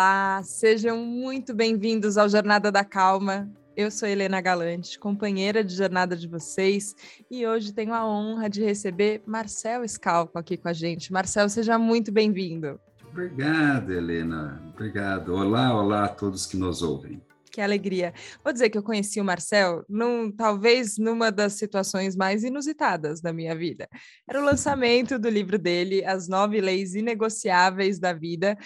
Olá, 0.00 0.40
sejam 0.42 1.04
muito 1.04 1.52
bem-vindos 1.52 2.16
ao 2.16 2.26
Jornada 2.26 2.72
da 2.72 2.82
Calma. 2.82 3.52
Eu 3.76 3.90
sou 3.90 4.08
Helena 4.08 4.40
Galante, 4.40 4.98
companheira 4.98 5.62
de 5.62 5.76
jornada 5.76 6.16
de 6.16 6.26
vocês, 6.26 6.96
e 7.30 7.46
hoje 7.46 7.70
tenho 7.70 7.92
a 7.92 8.08
honra 8.08 8.48
de 8.48 8.64
receber 8.64 9.22
Marcel 9.26 9.86
Scalco 9.86 10.38
aqui 10.38 10.56
com 10.56 10.68
a 10.68 10.72
gente. 10.72 11.12
Marcel, 11.12 11.50
seja 11.50 11.78
muito 11.78 12.10
bem-vindo. 12.10 12.80
Obrigado, 13.10 13.92
Helena. 13.92 14.62
Obrigado. 14.72 15.34
Olá, 15.34 15.78
olá 15.78 16.06
a 16.06 16.08
todos 16.08 16.46
que 16.46 16.56
nos 16.56 16.80
ouvem. 16.80 17.20
Que 17.50 17.60
alegria. 17.60 18.14
Vou 18.44 18.52
dizer 18.52 18.70
que 18.70 18.78
eu 18.78 18.82
conheci 18.82 19.20
o 19.20 19.24
Marcel, 19.24 19.84
num, 19.88 20.30
talvez 20.30 20.96
numa 20.96 21.32
das 21.32 21.54
situações 21.54 22.14
mais 22.14 22.44
inusitadas 22.44 23.20
da 23.20 23.32
minha 23.32 23.56
vida. 23.56 23.88
Era 24.28 24.40
o 24.40 24.44
lançamento 24.44 25.18
do 25.18 25.28
livro 25.28 25.58
dele, 25.58 26.04
As 26.04 26.28
Nove 26.28 26.60
Leis 26.60 26.94
Inegociáveis 26.94 27.98
da 27.98 28.12
Vida, 28.12 28.56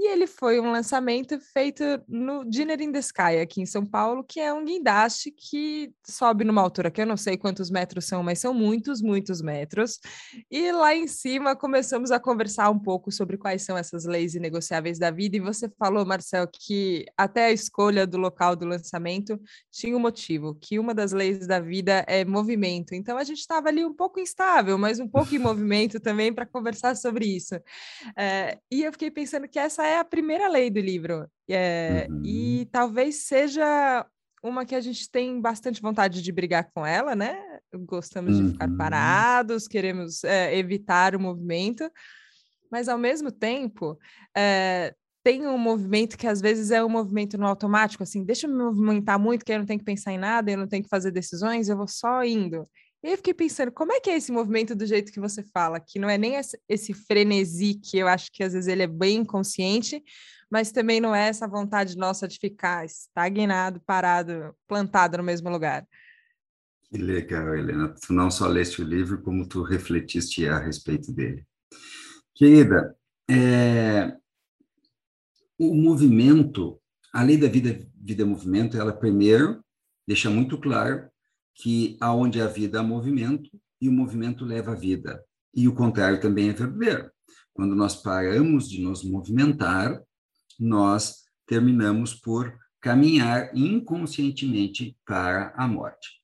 e 0.00 0.12
ele 0.12 0.28
foi 0.28 0.60
um 0.60 0.70
lançamento 0.70 1.40
feito 1.40 1.82
no 2.06 2.44
Dinner 2.44 2.80
in 2.80 2.92
the 2.92 3.00
Sky, 3.00 3.40
aqui 3.42 3.60
em 3.60 3.66
São 3.66 3.84
Paulo, 3.84 4.22
que 4.22 4.38
é 4.38 4.52
um 4.52 4.64
guindaste 4.64 5.32
que 5.32 5.92
sobe 6.06 6.44
numa 6.44 6.62
altura 6.62 6.88
que 6.88 7.02
eu 7.02 7.06
não 7.06 7.16
sei 7.16 7.36
quantos 7.36 7.68
metros 7.68 8.04
são, 8.04 8.22
mas 8.22 8.38
são 8.38 8.54
muitos, 8.54 9.02
muitos 9.02 9.42
metros. 9.42 9.98
E 10.48 10.70
lá 10.70 10.94
em 10.94 11.08
cima 11.08 11.56
começamos 11.56 12.12
a 12.12 12.20
conversar 12.20 12.70
um 12.70 12.78
pouco 12.78 13.10
sobre 13.10 13.36
quais 13.36 13.62
são 13.62 13.76
essas 13.76 14.04
leis 14.04 14.36
inegociáveis 14.36 15.00
da 15.00 15.10
vida. 15.10 15.36
E 15.36 15.40
você 15.40 15.68
falou, 15.76 16.06
Marcel, 16.06 16.46
que 16.46 17.04
até 17.16 17.46
a 17.46 17.52
escolha 17.52 18.06
do 18.06 18.18
local 18.18 18.54
do 18.54 18.66
lançamento 18.66 19.36
tinha 19.68 19.96
um 19.96 20.00
motivo, 20.00 20.54
que 20.60 20.78
uma 20.78 20.94
das 20.94 21.10
leis 21.10 21.44
da 21.44 21.58
vida 21.58 22.04
é 22.06 22.24
movimento. 22.24 22.94
Então 22.94 23.18
a 23.18 23.24
gente 23.24 23.40
estava 23.40 23.66
ali 23.66 23.84
um 23.84 23.92
pouco 23.92 24.20
instável, 24.20 24.78
mas 24.78 25.00
um 25.00 25.08
pouco 25.08 25.34
em 25.34 25.38
movimento 25.42 25.98
também 25.98 26.32
para 26.32 26.46
conversar 26.46 26.94
sobre 26.94 27.26
isso. 27.26 27.56
É, 28.16 28.56
e 28.70 28.84
eu 28.84 28.92
fiquei 28.92 29.10
pensando 29.10 29.48
que 29.48 29.58
essa 29.58 29.87
é 29.88 29.98
a 29.98 30.04
primeira 30.04 30.48
lei 30.48 30.70
do 30.70 30.80
livro. 30.80 31.28
É, 31.48 32.06
uhum. 32.10 32.22
E 32.24 32.68
talvez 32.70 33.26
seja 33.26 34.06
uma 34.42 34.64
que 34.64 34.74
a 34.74 34.80
gente 34.80 35.10
tem 35.10 35.40
bastante 35.40 35.82
vontade 35.82 36.22
de 36.22 36.32
brigar 36.32 36.70
com 36.72 36.86
ela, 36.86 37.14
né? 37.16 37.40
Gostamos 37.86 38.36
uhum. 38.36 38.46
de 38.46 38.52
ficar 38.52 38.68
uhum. 38.68 38.76
parados, 38.76 39.66
queremos 39.66 40.22
é, 40.24 40.56
evitar 40.56 41.16
o 41.16 41.20
movimento, 41.20 41.90
mas 42.70 42.88
ao 42.88 42.98
mesmo 42.98 43.32
tempo 43.32 43.98
é, 44.36 44.94
tem 45.24 45.46
um 45.46 45.58
movimento 45.58 46.16
que 46.16 46.26
às 46.26 46.40
vezes 46.40 46.70
é 46.70 46.82
um 46.82 46.88
movimento 46.88 47.36
no 47.36 47.46
automático, 47.46 48.02
assim, 48.02 48.24
deixa 48.24 48.46
eu 48.46 48.50
me 48.50 48.62
movimentar 48.62 49.18
muito, 49.18 49.44
que 49.44 49.52
eu 49.52 49.58
não 49.58 49.66
tenho 49.66 49.78
que 49.78 49.84
pensar 49.84 50.12
em 50.12 50.18
nada, 50.18 50.50
eu 50.50 50.58
não 50.58 50.68
tenho 50.68 50.82
que 50.82 50.88
fazer 50.88 51.10
decisões, 51.10 51.68
eu 51.68 51.76
vou 51.76 51.88
só 51.88 52.24
indo. 52.24 52.68
E 53.02 53.12
eu 53.12 53.16
fiquei 53.16 53.32
pensando, 53.32 53.70
como 53.70 53.92
é 53.92 54.00
que 54.00 54.10
é 54.10 54.16
esse 54.16 54.32
movimento 54.32 54.74
do 54.74 54.84
jeito 54.84 55.12
que 55.12 55.20
você 55.20 55.42
fala? 55.42 55.78
Que 55.78 56.00
não 56.00 56.10
é 56.10 56.18
nem 56.18 56.34
esse 56.68 56.92
frenesi, 56.92 57.74
que 57.74 57.96
eu 57.98 58.08
acho 58.08 58.30
que 58.32 58.42
às 58.42 58.54
vezes 58.54 58.66
ele 58.66 58.82
é 58.82 58.88
bem 58.88 59.18
inconsciente, 59.18 60.02
mas 60.50 60.72
também 60.72 61.00
não 61.00 61.14
é 61.14 61.28
essa 61.28 61.46
vontade 61.46 61.96
nossa 61.96 62.26
de 62.26 62.38
ficar 62.38 62.84
estagnado, 62.84 63.80
parado, 63.86 64.52
plantado 64.66 65.16
no 65.16 65.22
mesmo 65.22 65.48
lugar. 65.48 65.86
Que 66.90 66.98
legal, 66.98 67.54
Helena. 67.54 67.94
Tu 68.04 68.12
não 68.12 68.30
só 68.30 68.48
leste 68.48 68.82
o 68.82 68.84
livro, 68.84 69.22
como 69.22 69.46
tu 69.46 69.62
refletiste 69.62 70.48
a 70.48 70.58
respeito 70.58 71.12
dele. 71.12 71.46
Querida, 72.34 72.96
é... 73.30 74.16
o 75.56 75.72
movimento, 75.72 76.80
a 77.12 77.22
lei 77.22 77.36
da 77.36 77.46
vida, 77.46 77.78
vida 77.94 78.26
movimento, 78.26 78.76
ela 78.76 78.92
primeiro 78.92 79.62
deixa 80.06 80.30
muito 80.30 80.58
claro 80.58 81.08
que 81.58 81.96
aonde 82.00 82.40
a 82.40 82.46
vida 82.46 82.80
há 82.80 82.82
movimento 82.82 83.50
e 83.80 83.88
o 83.88 83.92
movimento 83.92 84.44
leva 84.44 84.72
a 84.72 84.76
vida. 84.76 85.22
E 85.54 85.66
o 85.66 85.74
contrário 85.74 86.20
também 86.20 86.48
é 86.48 86.52
verdadeiro. 86.52 87.10
Quando 87.52 87.74
nós 87.74 87.96
paramos 87.96 88.68
de 88.70 88.80
nos 88.80 89.02
movimentar, 89.02 90.00
nós 90.58 91.24
terminamos 91.46 92.14
por 92.14 92.56
caminhar 92.80 93.50
inconscientemente 93.56 94.96
para 95.04 95.52
a 95.56 95.66
morte. 95.66 96.18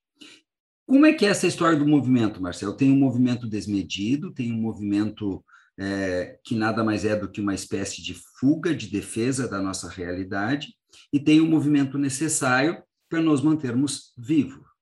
Como 0.87 1.06
é 1.06 1.12
que 1.12 1.27
é 1.27 1.31
essa 1.31 1.47
história 1.47 1.78
do 1.78 1.87
movimento, 1.87 2.41
Marcelo? 2.41 2.77
Tem 2.77 2.93
um 2.93 2.99
movimento 2.99 3.49
desmedido, 3.49 4.33
tem 4.33 4.53
um 4.53 4.61
movimento 4.61 5.45
é, 5.77 6.39
que 6.45 6.55
nada 6.55 6.84
mais 6.84 7.05
é 7.05 7.16
do 7.16 7.28
que 7.28 7.41
uma 7.41 7.55
espécie 7.55 8.03
de 8.03 8.15
fuga, 8.39 8.75
de 8.75 8.89
defesa 8.89 9.49
da 9.49 9.61
nossa 9.61 9.89
realidade, 9.89 10.69
e 11.12 11.19
tem 11.19 11.41
um 11.41 11.49
movimento 11.49 11.99
necessário 11.99 12.81
para 13.09 13.21
nos 13.21 13.41
mantermos 13.41 14.12
vivos. 14.16 14.74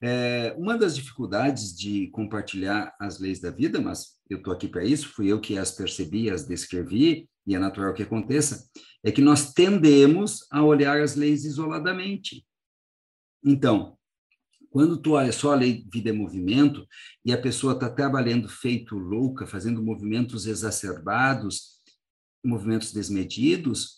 É, 0.00 0.54
uma 0.56 0.78
das 0.78 0.94
dificuldades 0.94 1.76
de 1.76 2.06
compartilhar 2.08 2.94
as 3.00 3.18
leis 3.18 3.40
da 3.40 3.50
vida, 3.50 3.80
mas 3.80 4.18
eu 4.30 4.38
estou 4.38 4.52
aqui 4.52 4.68
para 4.68 4.84
isso, 4.84 5.08
fui 5.08 5.26
eu 5.26 5.40
que 5.40 5.58
as 5.58 5.72
percebi, 5.72 6.30
as 6.30 6.46
descrevi, 6.46 7.28
e 7.46 7.54
é 7.54 7.58
natural 7.58 7.94
que 7.94 8.02
aconteça, 8.02 8.68
é 9.02 9.10
que 9.10 9.22
nós 9.22 9.52
tendemos 9.52 10.46
a 10.50 10.62
olhar 10.62 11.00
as 11.00 11.16
leis 11.16 11.44
isoladamente. 11.44 12.46
Então, 13.42 13.96
quando 14.70 15.00
tu 15.00 15.12
olha 15.12 15.32
só 15.32 15.52
a 15.52 15.56
lei 15.56 15.84
vida 15.92 16.10
e 16.10 16.12
movimento, 16.12 16.86
e 17.24 17.32
a 17.32 17.40
pessoa 17.40 17.72
está 17.72 17.88
trabalhando 17.88 18.48
feito 18.48 18.96
louca, 18.96 19.46
fazendo 19.46 19.82
movimentos 19.82 20.46
exacerbados, 20.46 21.78
movimentos 22.44 22.92
desmedidos, 22.92 23.97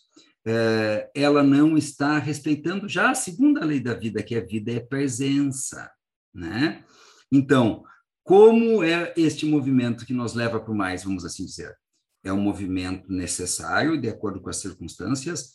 ela 1.13 1.43
não 1.43 1.77
está 1.77 2.17
respeitando 2.17 2.89
já 2.89 3.11
a 3.11 3.15
segunda 3.15 3.63
lei 3.63 3.79
da 3.79 3.93
vida, 3.93 4.23
que 4.23 4.35
a 4.35 4.45
vida 4.45 4.71
é 4.71 4.79
presença, 4.79 5.89
né? 6.33 6.83
Então, 7.31 7.83
como 8.23 8.83
é 8.83 9.13
este 9.15 9.45
movimento 9.45 10.05
que 10.05 10.13
nos 10.13 10.33
leva 10.33 10.59
para 10.59 10.71
o 10.71 10.75
mais, 10.75 11.03
vamos 11.03 11.25
assim 11.25 11.45
dizer? 11.45 11.75
É 12.23 12.31
um 12.31 12.41
movimento 12.41 13.11
necessário, 13.11 13.99
de 13.99 14.07
acordo 14.07 14.41
com 14.41 14.49
as 14.49 14.57
circunstâncias, 14.57 15.53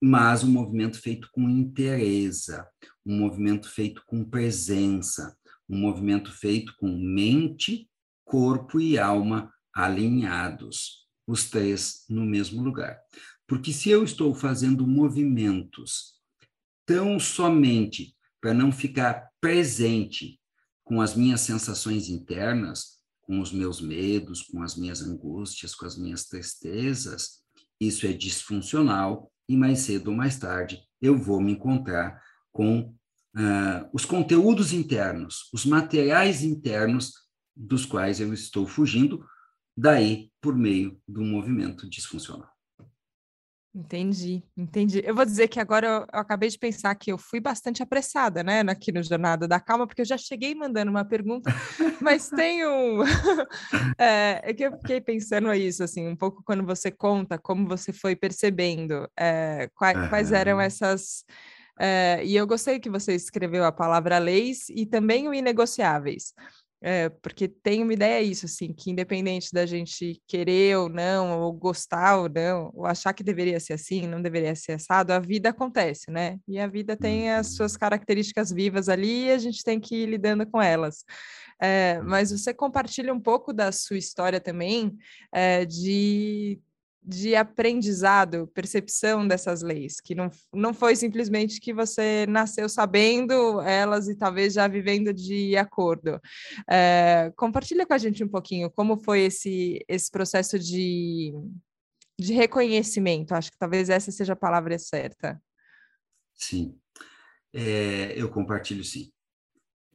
mas 0.00 0.44
um 0.44 0.50
movimento 0.50 1.00
feito 1.00 1.28
com 1.32 1.48
interesse, 1.48 2.52
um 3.04 3.18
movimento 3.18 3.68
feito 3.68 4.02
com 4.06 4.24
presença, 4.24 5.36
um 5.68 5.78
movimento 5.78 6.32
feito 6.32 6.72
com 6.78 6.88
mente, 6.88 7.88
corpo 8.24 8.80
e 8.80 8.98
alma 8.98 9.52
alinhados, 9.74 11.08
os 11.26 11.50
três 11.50 12.04
no 12.08 12.24
mesmo 12.24 12.62
lugar. 12.62 12.98
Porque 13.48 13.72
se 13.72 13.88
eu 13.88 14.04
estou 14.04 14.34
fazendo 14.34 14.86
movimentos 14.86 16.18
tão 16.86 17.18
somente 17.18 18.14
para 18.40 18.52
não 18.52 18.70
ficar 18.70 19.30
presente 19.40 20.38
com 20.84 21.00
as 21.00 21.16
minhas 21.16 21.40
sensações 21.40 22.10
internas, 22.10 22.98
com 23.22 23.40
os 23.40 23.50
meus 23.50 23.80
medos, 23.80 24.42
com 24.42 24.62
as 24.62 24.76
minhas 24.76 25.02
angústias, 25.02 25.74
com 25.74 25.86
as 25.86 25.96
minhas 25.96 26.26
tristezas, 26.26 27.42
isso 27.80 28.06
é 28.06 28.12
disfuncional 28.12 29.32
e 29.48 29.56
mais 29.56 29.80
cedo 29.80 30.08
ou 30.08 30.16
mais 30.16 30.38
tarde 30.38 30.82
eu 31.00 31.16
vou 31.16 31.40
me 31.40 31.52
encontrar 31.52 32.22
com 32.52 32.80
uh, 32.80 33.88
os 33.92 34.04
conteúdos 34.04 34.72
internos, 34.72 35.48
os 35.54 35.64
materiais 35.64 36.42
internos 36.42 37.12
dos 37.56 37.86
quais 37.86 38.20
eu 38.20 38.32
estou 38.34 38.66
fugindo, 38.66 39.24
daí 39.76 40.30
por 40.40 40.54
meio 40.54 41.00
do 41.06 41.22
movimento 41.22 41.88
disfuncional. 41.88 42.57
Entendi, 43.78 44.42
entendi. 44.56 45.00
Eu 45.04 45.14
vou 45.14 45.24
dizer 45.24 45.46
que 45.46 45.60
agora 45.60 45.86
eu, 45.86 45.92
eu, 46.12 46.20
acabei 46.20 46.48
de 46.48 46.58
pensar 46.58 46.92
que 46.96 47.12
eu 47.12 47.16
fui 47.16 47.38
bastante 47.38 47.80
apressada, 47.80 48.42
né, 48.42 48.60
aqui 48.62 48.90
no 48.90 49.00
Jornada 49.04 49.46
da 49.46 49.60
Calma, 49.60 49.86
porque 49.86 50.00
eu 50.00 50.04
já 50.04 50.18
cheguei 50.18 50.52
mandando 50.52 50.90
uma 50.90 51.04
pergunta, 51.04 51.54
mas 52.00 52.28
tem 52.34 52.66
um. 52.66 53.04
é, 53.96 54.40
é, 54.42 54.52
que 54.52 54.64
eu 54.64 54.72
fiquei 54.78 55.00
pensando 55.00 55.54
isso, 55.54 55.84
assim, 55.84 56.08
um 56.08 56.16
pouco 56.16 56.42
quando 56.42 56.66
você 56.66 56.90
conta 56.90 57.38
como 57.38 57.68
você 57.68 57.92
foi 57.92 58.16
percebendo 58.16 59.08
é, 59.16 59.70
quais, 59.76 60.08
quais 60.08 60.32
eram 60.32 60.60
essas. 60.60 61.24
É, 61.78 62.20
e 62.24 62.34
eu 62.34 62.48
gostei 62.48 62.80
que 62.80 62.90
você 62.90 63.14
escreveu 63.14 63.64
a 63.64 63.70
palavra 63.70 64.18
leis 64.18 64.68
e 64.70 64.86
também 64.86 65.28
o 65.28 65.34
inegociáveis. 65.34 66.34
É, 66.80 67.08
porque 67.08 67.48
tem 67.48 67.82
uma 67.82 67.92
ideia 67.92 68.22
isso, 68.22 68.46
assim, 68.46 68.72
que 68.72 68.90
independente 68.90 69.52
da 69.52 69.66
gente 69.66 70.22
querer 70.28 70.76
ou 70.78 70.88
não, 70.88 71.40
ou 71.40 71.52
gostar 71.52 72.18
ou 72.18 72.28
não, 72.28 72.70
ou 72.72 72.86
achar 72.86 73.12
que 73.12 73.24
deveria 73.24 73.58
ser 73.58 73.72
assim, 73.72 74.06
não 74.06 74.22
deveria 74.22 74.54
ser 74.54 74.72
assado, 74.72 75.12
a 75.12 75.18
vida 75.18 75.48
acontece, 75.48 76.08
né? 76.10 76.38
E 76.46 76.58
a 76.58 76.68
vida 76.68 76.96
tem 76.96 77.32
as 77.32 77.54
suas 77.54 77.72
uhum. 77.72 77.80
características 77.80 78.52
vivas 78.52 78.88
ali 78.88 79.26
e 79.26 79.30
a 79.32 79.38
gente 79.38 79.64
tem 79.64 79.80
que 79.80 79.96
ir 79.96 80.06
lidando 80.06 80.46
com 80.46 80.62
elas. 80.62 81.04
É, 81.60 82.00
mas 82.02 82.30
você 82.30 82.54
compartilha 82.54 83.12
um 83.12 83.20
pouco 83.20 83.52
da 83.52 83.72
sua 83.72 83.98
história 83.98 84.40
também, 84.40 84.96
é, 85.32 85.64
de 85.64 86.60
de 87.08 87.34
aprendizado, 87.34 88.46
percepção 88.48 89.26
dessas 89.26 89.62
leis, 89.62 89.98
que 89.98 90.14
não, 90.14 90.30
não 90.52 90.74
foi 90.74 90.94
simplesmente 90.94 91.58
que 91.58 91.72
você 91.72 92.26
nasceu 92.28 92.68
sabendo 92.68 93.62
elas 93.62 94.08
e 94.08 94.14
talvez 94.14 94.52
já 94.52 94.68
vivendo 94.68 95.12
de 95.14 95.56
acordo. 95.56 96.20
É, 96.68 97.32
compartilha 97.34 97.86
com 97.86 97.94
a 97.94 97.98
gente 97.98 98.22
um 98.22 98.28
pouquinho 98.28 98.70
como 98.70 98.98
foi 98.98 99.20
esse, 99.20 99.82
esse 99.88 100.10
processo 100.10 100.58
de, 100.58 101.32
de 102.20 102.34
reconhecimento, 102.34 103.32
acho 103.32 103.50
que 103.50 103.58
talvez 103.58 103.88
essa 103.88 104.12
seja 104.12 104.34
a 104.34 104.36
palavra 104.36 104.78
certa. 104.78 105.40
Sim, 106.34 106.78
é, 107.54 108.12
eu 108.20 108.28
compartilho 108.28 108.84
sim. 108.84 109.10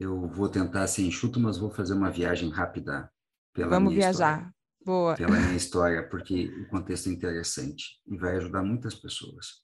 Eu 0.00 0.26
vou 0.26 0.48
tentar 0.48 0.88
ser 0.88 1.02
enxuto, 1.02 1.38
mas 1.38 1.58
vou 1.58 1.70
fazer 1.70 1.94
uma 1.94 2.10
viagem 2.10 2.50
rápida 2.50 3.08
pela 3.52 3.70
Vamos 3.70 3.94
viajar. 3.94 4.38
História. 4.38 4.53
Boa. 4.84 5.16
pela 5.16 5.38
minha 5.38 5.56
história, 5.56 6.06
porque 6.08 6.46
o 6.60 6.68
contexto 6.68 7.08
é 7.08 7.12
interessante 7.12 8.00
e 8.06 8.16
vai 8.16 8.36
ajudar 8.36 8.62
muitas 8.62 8.94
pessoas. 8.94 9.62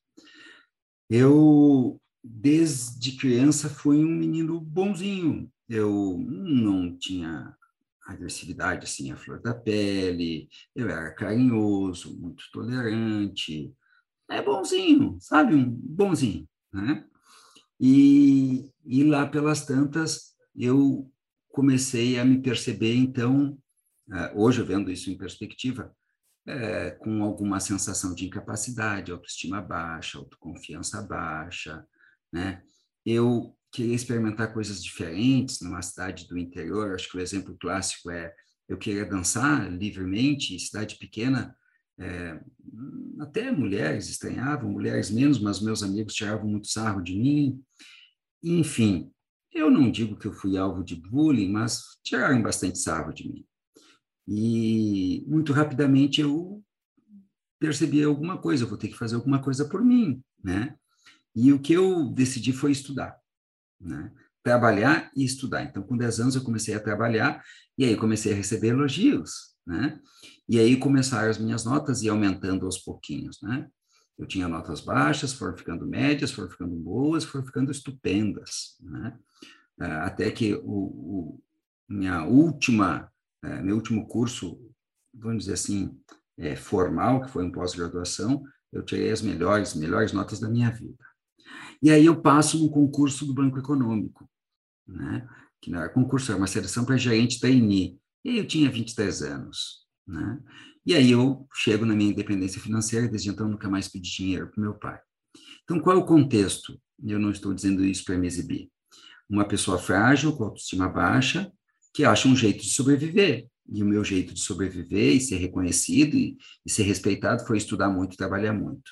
Eu, 1.08 2.00
desde 2.22 3.12
criança, 3.12 3.68
fui 3.68 4.04
um 4.04 4.14
menino 4.14 4.60
bonzinho. 4.60 5.50
Eu 5.68 6.16
não 6.18 6.96
tinha 6.96 7.54
agressividade 8.06 8.84
assim 8.84 9.10
à 9.12 9.16
flor 9.16 9.40
da 9.40 9.54
pele, 9.54 10.48
eu 10.74 10.88
era 10.88 11.14
carinhoso, 11.14 12.18
muito 12.18 12.44
tolerante, 12.52 13.72
é 14.28 14.42
bonzinho, 14.42 15.16
sabe, 15.20 15.54
um 15.54 15.64
bonzinho, 15.64 16.48
né? 16.72 17.04
E, 17.78 18.70
e 18.84 19.04
lá 19.04 19.26
pelas 19.26 19.64
tantas 19.64 20.34
eu 20.54 21.10
comecei 21.48 22.18
a 22.18 22.24
me 22.24 22.40
perceber 22.42 22.94
então, 22.94 23.58
hoje 24.34 24.62
vendo 24.62 24.90
isso 24.90 25.10
em 25.10 25.16
perspectiva, 25.16 25.94
é, 26.46 26.90
com 26.92 27.22
alguma 27.22 27.60
sensação 27.60 28.14
de 28.14 28.26
incapacidade, 28.26 29.12
autoestima 29.12 29.60
baixa, 29.60 30.18
autoconfiança 30.18 31.02
baixa, 31.02 31.84
né? 32.32 32.62
Eu 33.04 33.56
queria 33.72 33.94
experimentar 33.94 34.52
coisas 34.52 34.82
diferentes 34.82 35.60
numa 35.60 35.80
cidade 35.82 36.26
do 36.28 36.36
interior. 36.36 36.94
Acho 36.94 37.08
que 37.08 37.16
o 37.16 37.20
exemplo 37.20 37.56
clássico 37.58 38.10
é 38.10 38.34
eu 38.68 38.78
queria 38.78 39.04
dançar 39.04 39.70
livremente, 39.70 40.58
cidade 40.58 40.96
pequena, 40.96 41.56
é, 41.98 42.40
até 43.20 43.50
mulheres 43.50 44.08
estranhavam, 44.08 44.70
mulheres 44.70 45.10
menos, 45.10 45.40
mas 45.40 45.60
meus 45.60 45.82
amigos 45.82 46.14
tiravam 46.14 46.48
muito 46.48 46.68
sarro 46.68 47.02
de 47.02 47.16
mim. 47.16 47.60
Enfim, 48.42 49.12
eu 49.52 49.70
não 49.70 49.90
digo 49.90 50.16
que 50.16 50.26
eu 50.26 50.32
fui 50.32 50.56
alvo 50.56 50.84
de 50.84 50.94
bullying, 50.94 51.50
mas 51.50 51.82
tiraram 52.04 52.40
bastante 52.40 52.78
sarro 52.78 53.12
de 53.12 53.28
mim. 53.28 53.44
E 54.30 55.24
muito 55.26 55.52
rapidamente 55.52 56.20
eu 56.20 56.62
percebi 57.58 58.02
alguma 58.02 58.38
coisa, 58.38 58.64
vou 58.64 58.78
ter 58.78 58.88
que 58.88 58.96
fazer 58.96 59.16
alguma 59.16 59.42
coisa 59.42 59.64
por 59.68 59.84
mim, 59.84 60.22
né? 60.42 60.76
E 61.34 61.52
o 61.52 61.58
que 61.58 61.72
eu 61.72 62.06
decidi 62.06 62.52
foi 62.52 62.72
estudar 62.72 63.20
né? 63.80 64.12
trabalhar 64.42 65.10
e 65.16 65.24
estudar. 65.24 65.64
Então, 65.64 65.82
com 65.82 65.96
10 65.96 66.20
anos, 66.20 66.34
eu 66.34 66.42
comecei 66.42 66.74
a 66.74 66.80
trabalhar 66.80 67.42
e 67.78 67.84
aí 67.84 67.96
comecei 67.96 68.32
a 68.32 68.36
receber 68.36 68.68
elogios, 68.68 69.54
né? 69.66 69.98
E 70.48 70.58
aí 70.58 70.76
começaram 70.76 71.30
as 71.30 71.38
minhas 71.38 71.64
notas 71.64 72.02
e 72.02 72.08
aumentando 72.08 72.66
aos 72.66 72.78
pouquinhos, 72.78 73.40
né? 73.42 73.68
Eu 74.18 74.26
tinha 74.26 74.48
notas 74.48 74.80
baixas, 74.80 75.32
foram 75.32 75.56
ficando 75.56 75.86
médias, 75.86 76.30
foram 76.30 76.50
ficando 76.50 76.74
boas, 76.76 77.24
foram 77.24 77.46
ficando 77.46 77.70
estupendas, 77.70 78.76
né? 78.80 79.16
Ah, 79.80 80.06
até 80.06 80.30
que 80.30 80.54
o, 80.54 80.60
o 80.64 81.42
minha 81.88 82.24
última, 82.24 83.10
eh, 83.42 83.62
meu 83.62 83.76
último 83.76 84.06
curso, 84.06 84.60
vamos 85.14 85.44
dizer 85.44 85.54
assim, 85.54 85.98
é, 86.38 86.56
formal, 86.56 87.22
que 87.22 87.30
foi 87.30 87.44
um 87.44 87.52
pós-graduação, 87.52 88.42
eu 88.72 88.84
tirei 88.84 89.10
as 89.10 89.22
melhores, 89.22 89.74
melhores 89.74 90.12
notas 90.12 90.40
da 90.40 90.48
minha 90.48 90.70
vida. 90.70 91.04
E 91.82 91.90
aí 91.90 92.06
eu 92.06 92.20
passo 92.20 92.58
no 92.58 92.70
concurso 92.70 93.26
do 93.26 93.34
Banco 93.34 93.58
Econômico, 93.58 94.28
né? 94.86 95.28
que 95.60 95.70
não 95.70 95.80
era 95.80 95.88
concurso, 95.88 96.30
era 96.30 96.38
uma 96.38 96.46
seleção 96.46 96.84
para 96.84 96.96
gerente 96.96 97.40
da 97.40 97.48
INI. 97.48 97.98
E 98.24 98.30
aí 98.30 98.38
eu 98.38 98.46
tinha 98.46 98.70
23 98.70 99.22
anos. 99.22 99.86
Né? 100.06 100.40
E 100.84 100.94
aí 100.94 101.10
eu 101.10 101.46
chego 101.54 101.84
na 101.84 101.94
minha 101.94 102.10
independência 102.10 102.60
financeira, 102.60 103.08
desde 103.08 103.28
então 103.28 103.48
nunca 103.48 103.68
mais 103.68 103.88
pedi 103.88 104.10
dinheiro 104.10 104.50
para 104.50 104.62
meu 104.62 104.74
pai. 104.74 105.00
Então, 105.64 105.80
qual 105.80 105.96
é 105.96 105.98
o 106.00 106.06
contexto? 106.06 106.80
Eu 107.02 107.18
não 107.18 107.30
estou 107.30 107.54
dizendo 107.54 107.84
isso 107.84 108.04
para 108.04 108.18
me 108.18 108.26
exibir. 108.26 108.70
Uma 109.28 109.46
pessoa 109.46 109.78
frágil, 109.78 110.36
com 110.36 110.44
autoestima 110.44 110.88
baixa, 110.88 111.52
que 111.92 112.04
acha 112.04 112.28
um 112.28 112.36
jeito 112.36 112.62
de 112.62 112.70
sobreviver. 112.70 113.48
E 113.72 113.82
o 113.82 113.86
meu 113.86 114.02
jeito 114.02 114.34
de 114.34 114.40
sobreviver 114.40 115.14
e 115.14 115.20
ser 115.20 115.36
reconhecido 115.36 116.16
e, 116.16 116.36
e 116.66 116.70
ser 116.70 116.82
respeitado 116.82 117.46
foi 117.46 117.56
estudar 117.56 117.88
muito 117.88 118.16
trabalhar 118.16 118.52
muito. 118.52 118.90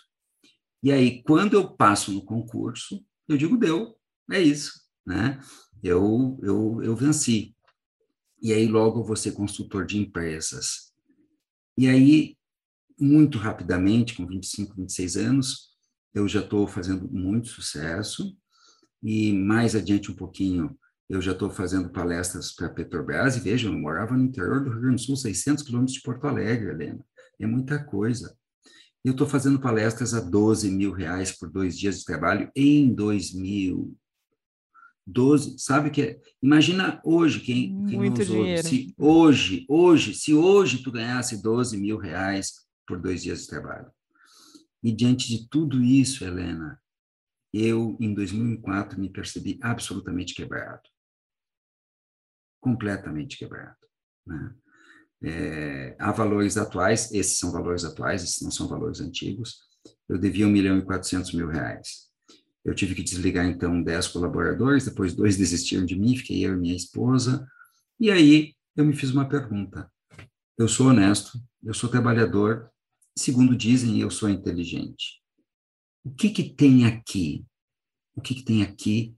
E 0.83 0.93
aí, 0.93 1.23
quando 1.25 1.55
eu 1.55 1.77
passo 1.77 2.13
no 2.13 2.25
concurso, 2.25 3.05
eu 3.29 3.37
digo, 3.37 3.57
deu, 3.57 3.97
é 4.31 4.41
isso, 4.41 4.73
né? 5.05 5.41
Eu, 5.83 6.39
eu, 6.43 6.81
eu 6.83 6.95
venci. 6.95 7.55
E 8.41 8.53
aí, 8.53 8.67
logo, 8.69 9.01
eu 9.01 9.05
vou 9.05 9.17
ser 9.17 9.33
consultor 9.33 9.85
de 9.85 9.99
empresas. 9.99 10.93
E 11.77 11.89
aí, 11.89 12.37
muito 12.99 13.39
rapidamente, 13.39 14.15
com 14.15 14.27
25, 14.27 14.77
26 14.77 15.17
anos, 15.17 15.69
eu 16.15 16.29
já 16.29 16.41
estou 16.41 16.67
fazendo 16.69 17.11
muito 17.11 17.49
sucesso. 17.49 18.37
E 19.03 19.33
mais 19.33 19.75
adiante 19.75 20.11
um 20.11 20.17
pouquinho, 20.17 20.77
eu 21.09 21.23
já 21.23 21.33
estou 21.33 21.49
fazendo 21.51 21.89
palestras 21.89 22.53
para 22.53 22.67
a 22.67 22.71
Petrobras. 22.71 23.37
E 23.37 23.41
vejam, 23.41 23.73
eu 23.73 23.79
morava 23.79 24.17
no 24.17 24.25
interior 24.25 24.63
do 24.63 24.71
Rio 24.71 24.81
Grande 24.81 24.97
do 24.97 25.07
Sul, 25.07 25.17
600 25.17 25.65
quilômetros 25.65 25.95
de 25.95 26.03
Porto 26.03 26.27
Alegre, 26.27 26.71
Helena. 26.71 27.05
É 27.41 27.47
muita 27.47 27.83
coisa. 27.83 28.37
Eu 29.05 29.13
estou 29.13 29.27
fazendo 29.27 29.61
palestras 29.61 30.13
a 30.13 30.21
12 30.21 30.71
mil 30.71 30.93
reais 30.93 31.33
por 31.33 31.49
dois 31.49 31.79
dias 31.79 32.01
de 32.01 32.05
trabalho 32.05 32.51
em 32.55 32.93
2000. 32.95 33.97
12, 35.07 35.59
sabe 35.59 35.89
que 35.89 36.03
é, 36.03 36.21
imagina 36.43 37.01
hoje 37.03 37.41
quem, 37.41 37.87
quem 37.87 37.97
Muito 37.97 38.19
nos 38.19 38.27
dinheiro. 38.27 38.59
ouve, 38.59 38.69
se 38.69 38.95
hoje, 38.99 39.67
hoje, 39.67 40.15
se 40.15 40.35
hoje 40.35 40.83
tu 40.83 40.93
ganhasse 40.93 41.43
12 41.43 41.79
mil 41.79 41.97
reais 41.97 42.67
por 42.87 43.01
dois 43.01 43.23
dias 43.23 43.41
de 43.41 43.47
trabalho. 43.47 43.91
E 44.83 44.93
diante 44.93 45.29
de 45.29 45.49
tudo 45.49 45.83
isso, 45.83 46.23
Helena, 46.25 46.79
eu, 47.53 47.97
em 47.99 48.13
2004, 48.13 49.01
me 49.01 49.09
percebi 49.09 49.59
absolutamente 49.63 50.35
quebrado. 50.35 50.88
Completamente 52.61 53.37
quebrado. 53.37 53.77
Né? 54.27 54.55
É, 55.23 55.97
há 55.99 56.13
valores 56.13 56.57
atuais, 56.57 57.13
esses 57.13 57.39
são 57.39 57.51
valores 57.51 57.85
atuais, 57.85 58.23
esses 58.23 58.43
não 58.43 58.51
são 58.51 58.69
valores 58.69 59.01
antigos. 59.01 59.59
Eu 60.09 60.19
devia 60.19 60.47
1 60.47 60.51
milhão 60.51 60.79
e 60.79 60.85
400 60.85 61.33
mil 61.33 61.49
reais. 61.49 62.09
Eu 62.65 62.75
tive 62.75 62.95
que 62.95 63.03
desligar, 63.03 63.47
então, 63.47 63.83
10 63.83 64.09
colaboradores, 64.09 64.85
depois 64.85 65.15
dois 65.15 65.37
desistiram 65.37 65.85
de 65.85 65.99
mim, 65.99 66.17
fiquei 66.17 66.45
eu 66.45 66.55
e 66.55 66.57
minha 66.57 66.77
esposa. 66.77 67.47
E 67.99 68.11
aí 68.11 68.55
eu 68.77 68.85
me 68.85 68.95
fiz 68.95 69.11
uma 69.11 69.29
pergunta. 69.29 69.91
Eu 70.57 70.69
sou 70.69 70.89
honesto, 70.89 71.39
eu 71.63 71.73
sou 71.73 71.89
trabalhador, 71.89 72.71
segundo 73.17 73.57
dizem, 73.57 74.01
eu 74.01 74.11
sou 74.11 74.29
inteligente. 74.29 75.23
O 76.05 76.11
que 76.11 76.31
que 76.31 76.45
tem 76.45 76.87
aqui? 76.87 77.45
O 78.15 78.21
que 78.21 78.35
que 78.35 78.45
tem 78.45 78.63
aqui 78.63 79.17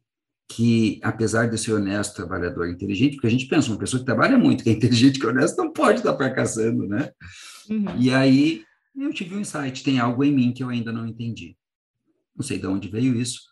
que, 0.50 0.99
apesar 1.02 1.47
de 1.47 1.56
ser 1.56 1.75
honesto, 1.75 2.17
trabalhador, 2.17 2.69
inteligente, 2.69 3.14
porque 3.14 3.29
a 3.29 3.31
gente 3.31 3.47
pensa, 3.47 3.70
uma 3.70 3.79
pessoa 3.79 4.00
que 4.00 4.06
trabalha 4.06 4.37
muito, 4.37 4.64
que 4.64 4.70
é 4.70 4.73
inteligente, 4.73 5.20
que 5.20 5.25
é 5.25 5.29
honesto, 5.29 5.56
não 5.56 5.73
pode 5.73 6.01
estar 6.01 6.17
fracassando, 6.17 6.89
né? 6.89 7.13
Uhum. 7.69 7.96
E 7.96 8.10
aí 8.10 8.65
eu 8.96 9.13
tive 9.13 9.36
um 9.36 9.41
insight, 9.41 9.84
tem 9.84 10.01
algo 10.01 10.25
em 10.25 10.32
mim 10.32 10.53
que 10.53 10.65
eu 10.65 10.69
ainda 10.69 10.91
não 10.91 11.06
entendi. 11.06 11.56
Não 12.34 12.44
sei 12.44 12.58
de 12.58 12.67
onde 12.67 12.89
veio 12.89 13.15
isso. 13.15 13.43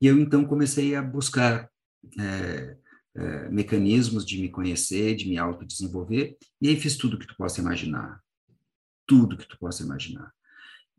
E 0.00 0.08
eu 0.08 0.18
então 0.18 0.44
comecei 0.44 0.96
a 0.96 1.02
buscar 1.02 1.70
é, 2.18 2.76
é, 3.14 3.48
mecanismos 3.48 4.26
de 4.26 4.40
me 4.40 4.48
conhecer, 4.48 5.14
de 5.14 5.28
me 5.28 5.38
autodesenvolver, 5.38 6.36
e 6.60 6.68
aí 6.68 6.76
fiz 6.76 6.96
tudo 6.96 7.18
que 7.18 7.28
tu 7.28 7.36
possa 7.36 7.60
imaginar. 7.60 8.20
Tudo 9.06 9.36
que 9.36 9.46
tu 9.46 9.56
possa 9.56 9.84
imaginar. 9.84 10.32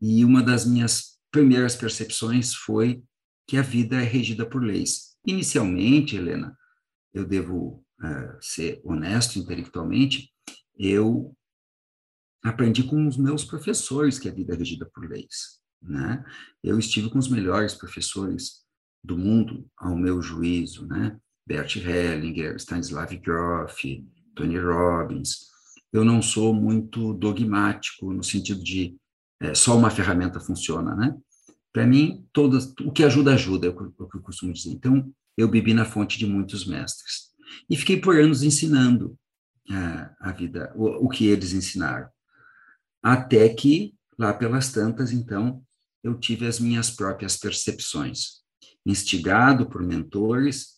E 0.01 0.23
uma 0.23 0.41
das 0.41 0.65
minhas 0.65 1.19
primeiras 1.29 1.75
percepções 1.75 2.53
foi 2.53 3.03
que 3.45 3.57
a 3.57 3.61
vida 3.61 3.97
é 3.97 4.03
regida 4.03 4.45
por 4.45 4.63
leis. 4.63 5.04
Inicialmente, 5.25 6.15
Helena, 6.15 6.57
eu 7.13 7.25
devo 7.25 7.83
uh, 8.01 8.37
ser 8.41 8.81
honesto 8.83 9.39
intelectualmente, 9.39 10.31
eu 10.77 11.35
aprendi 12.43 12.83
com 12.83 13.07
os 13.07 13.17
meus 13.17 13.43
professores 13.43 14.19
que 14.19 14.29
a 14.29 14.33
vida 14.33 14.53
é 14.53 14.57
regida 14.57 14.89
por 14.93 15.09
leis. 15.09 15.59
Né? 15.81 16.23
Eu 16.63 16.77
estive 16.77 17.09
com 17.09 17.17
os 17.17 17.27
melhores 17.27 17.73
professores 17.73 18.65
do 19.03 19.17
mundo, 19.17 19.67
ao 19.77 19.95
meu 19.95 20.21
juízo, 20.21 20.87
né? 20.87 21.17
Bert 21.47 21.75
Hellinger, 21.75 22.55
Stanislav 22.55 23.15
Grof, 23.17 23.83
Tony 24.35 24.57
Robbins. 24.57 25.47
Eu 25.93 26.03
não 26.03 26.21
sou 26.21 26.53
muito 26.53 27.13
dogmático 27.13 28.11
no 28.11 28.23
sentido 28.23 28.63
de 28.63 28.97
é, 29.39 29.53
só 29.53 29.77
uma 29.77 29.91
ferramenta 29.91 30.39
funciona, 30.39 30.95
né? 30.95 31.15
Para 31.75 31.85
mim, 31.85 32.25
todas, 32.31 32.73
o 32.85 32.89
que 32.89 33.03
ajuda, 33.03 33.33
ajuda, 33.33 33.67
é 33.67 33.69
o 33.69 33.75
que 33.75 34.15
eu 34.15 34.21
costumo 34.21 34.53
dizer. 34.53 34.69
Então, 34.69 35.13
eu 35.35 35.45
bebi 35.45 35.73
na 35.73 35.83
fonte 35.83 36.17
de 36.17 36.25
muitos 36.25 36.65
mestres. 36.65 37.33
E 37.69 37.75
fiquei 37.75 37.99
por 37.99 38.17
anos 38.17 38.43
ensinando 38.43 39.19
uh, 39.69 40.09
a 40.21 40.31
vida, 40.31 40.71
o, 40.73 41.05
o 41.05 41.09
que 41.09 41.27
eles 41.27 41.51
ensinaram. 41.51 42.07
Até 43.03 43.49
que, 43.49 43.93
lá 44.17 44.33
pelas 44.33 44.71
tantas, 44.71 45.11
então, 45.11 45.61
eu 46.01 46.17
tive 46.17 46.47
as 46.47 46.61
minhas 46.61 46.89
próprias 46.89 47.35
percepções. 47.35 48.35
Instigado 48.85 49.65
por 49.65 49.83
mentores, 49.83 50.75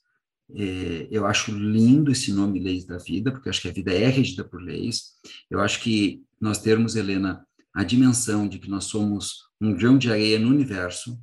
eh, 0.56 1.08
eu 1.12 1.27
acho 1.27 1.51
lindo 1.51 2.12
esse 2.12 2.34
nome 2.34 2.60
Leis 2.60 2.86
da 2.86 2.98
Vida, 2.98 3.32
porque 3.32 3.50
acho 3.50 3.62
que 3.62 3.70
a 3.70 3.74
vida 3.74 3.94
é 3.94 4.08
regida 4.08 4.44
por 4.44 4.60
leis. 4.60 5.12
Eu 5.48 5.60
acho 5.60 5.80
que 5.80 6.24
nós 6.42 6.58
termos, 6.58 6.96
Helena, 6.96 7.47
a 7.77 7.84
dimensão 7.84 8.50
de 8.50 8.57
que 8.57 8.67
nós 8.67 8.86
somos 8.86 9.51
um 9.62 9.72
grão 9.72 10.00
de 10.00 10.10
areia 10.10 10.39
no 10.39 10.48
universo. 10.48 11.15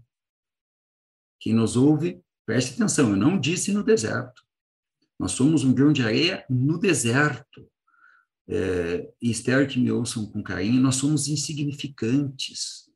Quem 1.41 1.53
nos 1.53 1.75
ouve, 1.75 2.23
preste 2.47 2.75
atenção, 2.75 3.11
eu 3.11 3.17
não 3.17 3.41
disse 3.41 3.73
no 3.73 3.83
deserto. 3.83 4.41
Nós 5.19 5.33
somos 5.33 5.65
um 5.65 5.75
grão 5.75 5.93
de 5.93 6.05
areia 6.05 6.47
no 6.49 6.79
deserto. 6.79 7.69
é, 8.47 9.13
e 9.21 9.33
espero 9.33 9.67
que 9.67 9.81
me 9.81 9.91
ouçam 9.91 10.27
com 10.27 10.45
carinho, 10.45 10.81
nós 10.81 10.95
somos 10.95 11.27
insignificantes, 11.27 12.89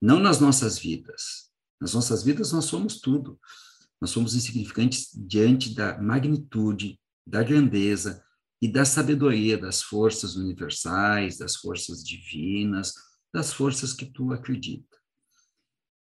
não 0.00 0.20
nas 0.20 0.38
nossas 0.38 0.78
vidas. 0.78 1.50
Nas 1.80 1.94
nossas 1.94 2.22
vidas 2.22 2.52
nós 2.52 2.66
somos 2.66 3.00
tudo. 3.00 3.40
Nós 4.00 4.10
somos 4.10 4.36
insignificantes 4.36 5.10
diante 5.16 5.74
da 5.74 6.00
magnitude, 6.00 7.00
da 7.26 7.42
grandeza 7.42 8.24
e 8.60 8.66
da 8.66 8.84
sabedoria 8.84 9.56
das 9.56 9.82
forças 9.82 10.36
universais, 10.36 11.38
das 11.38 11.56
forças 11.56 12.02
divinas, 12.02 12.92
das 13.32 13.52
forças 13.52 13.92
que 13.92 14.06
tu 14.06 14.32
acredita. 14.32 14.96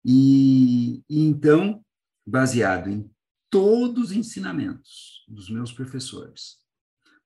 E, 0.05 1.03
e 1.09 1.25
então, 1.25 1.85
baseado 2.27 2.91
em 2.91 3.11
todos 3.51 4.11
os 4.11 4.13
ensinamentos 4.13 5.25
dos 5.29 5.49
meus 5.49 5.73
professores, 5.73 6.59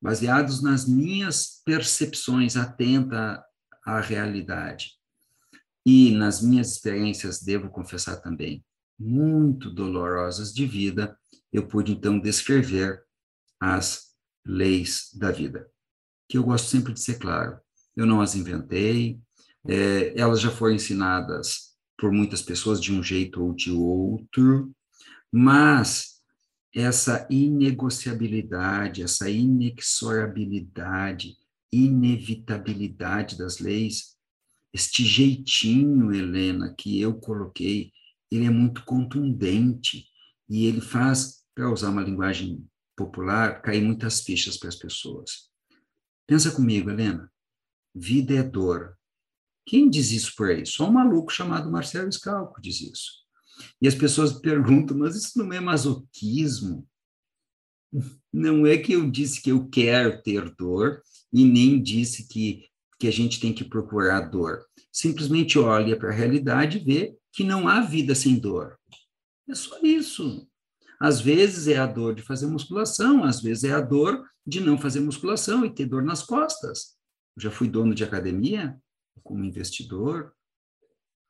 baseados 0.00 0.62
nas 0.62 0.86
minhas 0.86 1.60
percepções 1.64 2.56
atenta 2.56 3.44
à 3.84 4.00
realidade 4.00 4.92
e 5.84 6.12
nas 6.12 6.42
minhas 6.42 6.72
experiências, 6.72 7.42
devo 7.42 7.70
confessar 7.70 8.16
também, 8.20 8.64
muito 8.98 9.70
dolorosas 9.70 10.52
de 10.52 10.66
vida, 10.66 11.18
eu 11.52 11.66
pude 11.66 11.92
então 11.92 12.18
descrever 12.18 13.02
as 13.60 14.07
leis 14.48 15.10
da 15.14 15.30
vida, 15.30 15.68
que 16.28 16.38
eu 16.38 16.42
gosto 16.42 16.68
sempre 16.68 16.94
de 16.94 17.00
ser 17.00 17.18
claro. 17.18 17.58
Eu 17.94 18.06
não 18.06 18.20
as 18.20 18.34
inventei, 18.34 19.20
é, 19.68 20.18
elas 20.18 20.40
já 20.40 20.50
foram 20.50 20.74
ensinadas 20.74 21.76
por 21.98 22.10
muitas 22.10 22.40
pessoas 22.40 22.80
de 22.80 22.92
um 22.92 23.02
jeito 23.02 23.44
ou 23.44 23.54
de 23.54 23.70
outro, 23.70 24.74
mas 25.30 26.18
essa 26.74 27.26
inegociabilidade, 27.30 29.02
essa 29.02 29.28
inexorabilidade, 29.28 31.36
inevitabilidade 31.72 33.36
das 33.36 33.58
leis, 33.58 34.16
este 34.72 35.04
jeitinho, 35.04 36.12
Helena, 36.12 36.74
que 36.78 37.00
eu 37.00 37.14
coloquei, 37.14 37.90
ele 38.30 38.44
é 38.44 38.50
muito 38.50 38.84
contundente 38.84 40.04
e 40.48 40.66
ele 40.66 40.80
faz, 40.80 41.42
para 41.54 41.70
usar 41.70 41.90
uma 41.90 42.02
linguagem 42.02 42.67
popular, 42.98 43.62
cair 43.62 43.80
muitas 43.80 44.20
fichas 44.20 44.56
para 44.56 44.68
as 44.68 44.76
pessoas. 44.76 45.48
Pensa 46.26 46.50
comigo, 46.50 46.90
Helena. 46.90 47.32
Vida 47.94 48.34
é 48.34 48.42
dor. 48.42 48.98
Quem 49.64 49.88
diz 49.88 50.10
isso 50.10 50.34
por 50.36 50.50
aí? 50.50 50.66
Só 50.66 50.88
um 50.88 50.92
maluco 50.92 51.32
chamado 51.32 51.70
Marcelo 51.70 52.10
Scalco 52.12 52.60
diz 52.60 52.80
isso. 52.80 53.12
E 53.80 53.86
as 53.86 53.94
pessoas 53.94 54.32
perguntam, 54.32 54.96
mas 54.98 55.14
isso 55.14 55.38
não 55.38 55.52
é 55.52 55.60
masoquismo? 55.60 56.86
Não 58.32 58.66
é 58.66 58.76
que 58.76 58.92
eu 58.92 59.10
disse 59.10 59.40
que 59.40 59.50
eu 59.50 59.68
quero 59.68 60.22
ter 60.22 60.54
dor 60.56 61.02
e 61.32 61.44
nem 61.44 61.82
disse 61.82 62.28
que, 62.28 62.66
que 62.98 63.06
a 63.06 63.10
gente 63.10 63.40
tem 63.40 63.52
que 63.52 63.64
procurar 63.64 64.20
dor. 64.28 64.64
Simplesmente 64.92 65.58
olha 65.58 65.96
para 65.96 66.10
a 66.10 66.14
realidade 66.14 66.78
e 66.78 66.84
vê 66.84 67.16
que 67.32 67.44
não 67.44 67.68
há 67.68 67.80
vida 67.80 68.14
sem 68.14 68.38
dor. 68.38 68.78
É 69.48 69.54
só 69.54 69.78
isso. 69.82 70.46
Às 71.00 71.20
vezes 71.20 71.68
é 71.68 71.78
a 71.78 71.86
dor 71.86 72.14
de 72.14 72.22
fazer 72.22 72.46
musculação, 72.46 73.24
às 73.24 73.40
vezes 73.40 73.64
é 73.64 73.72
a 73.72 73.80
dor 73.80 74.24
de 74.46 74.60
não 74.60 74.76
fazer 74.76 75.00
musculação 75.00 75.64
e 75.64 75.70
ter 75.70 75.86
dor 75.86 76.02
nas 76.02 76.22
costas. 76.22 76.96
Eu 77.36 77.42
já 77.42 77.50
fui 77.50 77.68
dono 77.68 77.94
de 77.94 78.02
academia 78.02 78.76
como 79.22 79.44
investidor 79.44 80.32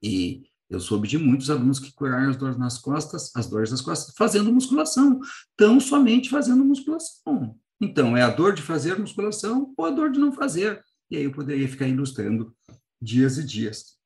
e 0.02 0.44
eu 0.70 0.80
soube 0.80 1.08
de 1.08 1.18
muitos 1.18 1.50
alunos 1.50 1.78
que 1.78 1.92
curaram 1.92 2.30
as 2.30 2.36
dores 2.36 2.58
nas 2.58 2.78
costas, 2.78 3.30
as 3.34 3.48
dores 3.48 3.70
nas 3.70 3.80
costas, 3.80 4.14
fazendo 4.16 4.52
musculação, 4.52 5.18
tão 5.56 5.80
somente 5.80 6.28
fazendo 6.28 6.64
musculação. 6.64 7.58
Então, 7.80 8.16
é 8.16 8.22
a 8.22 8.30
dor 8.30 8.54
de 8.54 8.62
fazer 8.62 8.98
musculação 8.98 9.72
ou 9.76 9.84
a 9.86 9.90
dor 9.90 10.10
de 10.10 10.18
não 10.18 10.32
fazer. 10.32 10.82
E 11.10 11.16
aí 11.16 11.24
eu 11.24 11.32
poderia 11.32 11.68
ficar 11.68 11.88
ilustrando 11.88 12.54
dias 13.00 13.38
e 13.38 13.44
dias 13.44 13.97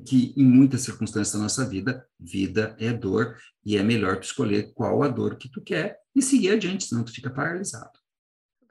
que 0.00 0.34
em 0.36 0.44
muitas 0.44 0.82
circunstâncias 0.82 1.32
da 1.32 1.38
nossa 1.38 1.68
vida, 1.68 2.06
vida 2.18 2.76
é 2.78 2.92
dor 2.92 3.36
e 3.64 3.76
é 3.76 3.82
melhor 3.82 4.18
tu 4.18 4.24
escolher 4.24 4.72
qual 4.74 5.02
a 5.02 5.08
dor 5.08 5.36
que 5.36 5.48
tu 5.48 5.60
quer 5.60 5.98
e 6.14 6.22
seguir 6.22 6.50
adiante, 6.50 6.84
senão 6.84 7.04
tu 7.04 7.12
fica 7.12 7.30
paralisado. 7.30 7.92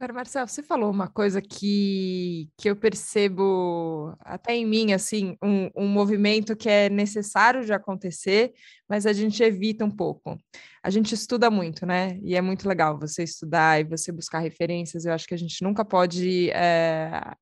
Agora, 0.04 0.16
Marcelo, 0.16 0.50
você 0.50 0.62
falou 0.62 0.92
uma 0.92 1.08
coisa 1.08 1.42
que, 1.42 2.50
que 2.58 2.70
eu 2.70 2.76
percebo 2.76 4.14
até 4.20 4.54
em 4.54 4.66
mim, 4.66 4.92
assim, 4.92 5.38
um, 5.42 5.70
um 5.74 5.88
movimento 5.88 6.58
que 6.58 6.68
é 6.68 6.90
necessário 6.90 7.64
de 7.64 7.72
acontecer, 7.72 8.52
mas 8.90 9.06
a 9.06 9.14
gente 9.14 9.42
evita 9.42 9.86
um 9.86 9.92
pouco. 9.92 10.38
A 10.84 10.90
gente 10.90 11.16
estuda 11.16 11.50
muito, 11.50 11.86
né? 11.86 12.20
E 12.22 12.36
é 12.36 12.42
muito 12.42 12.68
legal 12.68 13.00
você 13.00 13.24
estudar 13.24 13.80
e 13.80 13.86
você 13.86 14.12
buscar 14.12 14.40
referências. 14.40 15.06
Eu 15.06 15.14
acho 15.14 15.26
que 15.26 15.36
a 15.36 15.38
gente 15.38 15.64
nunca 15.64 15.86
pode, 15.86 16.50
é, 16.50 17.34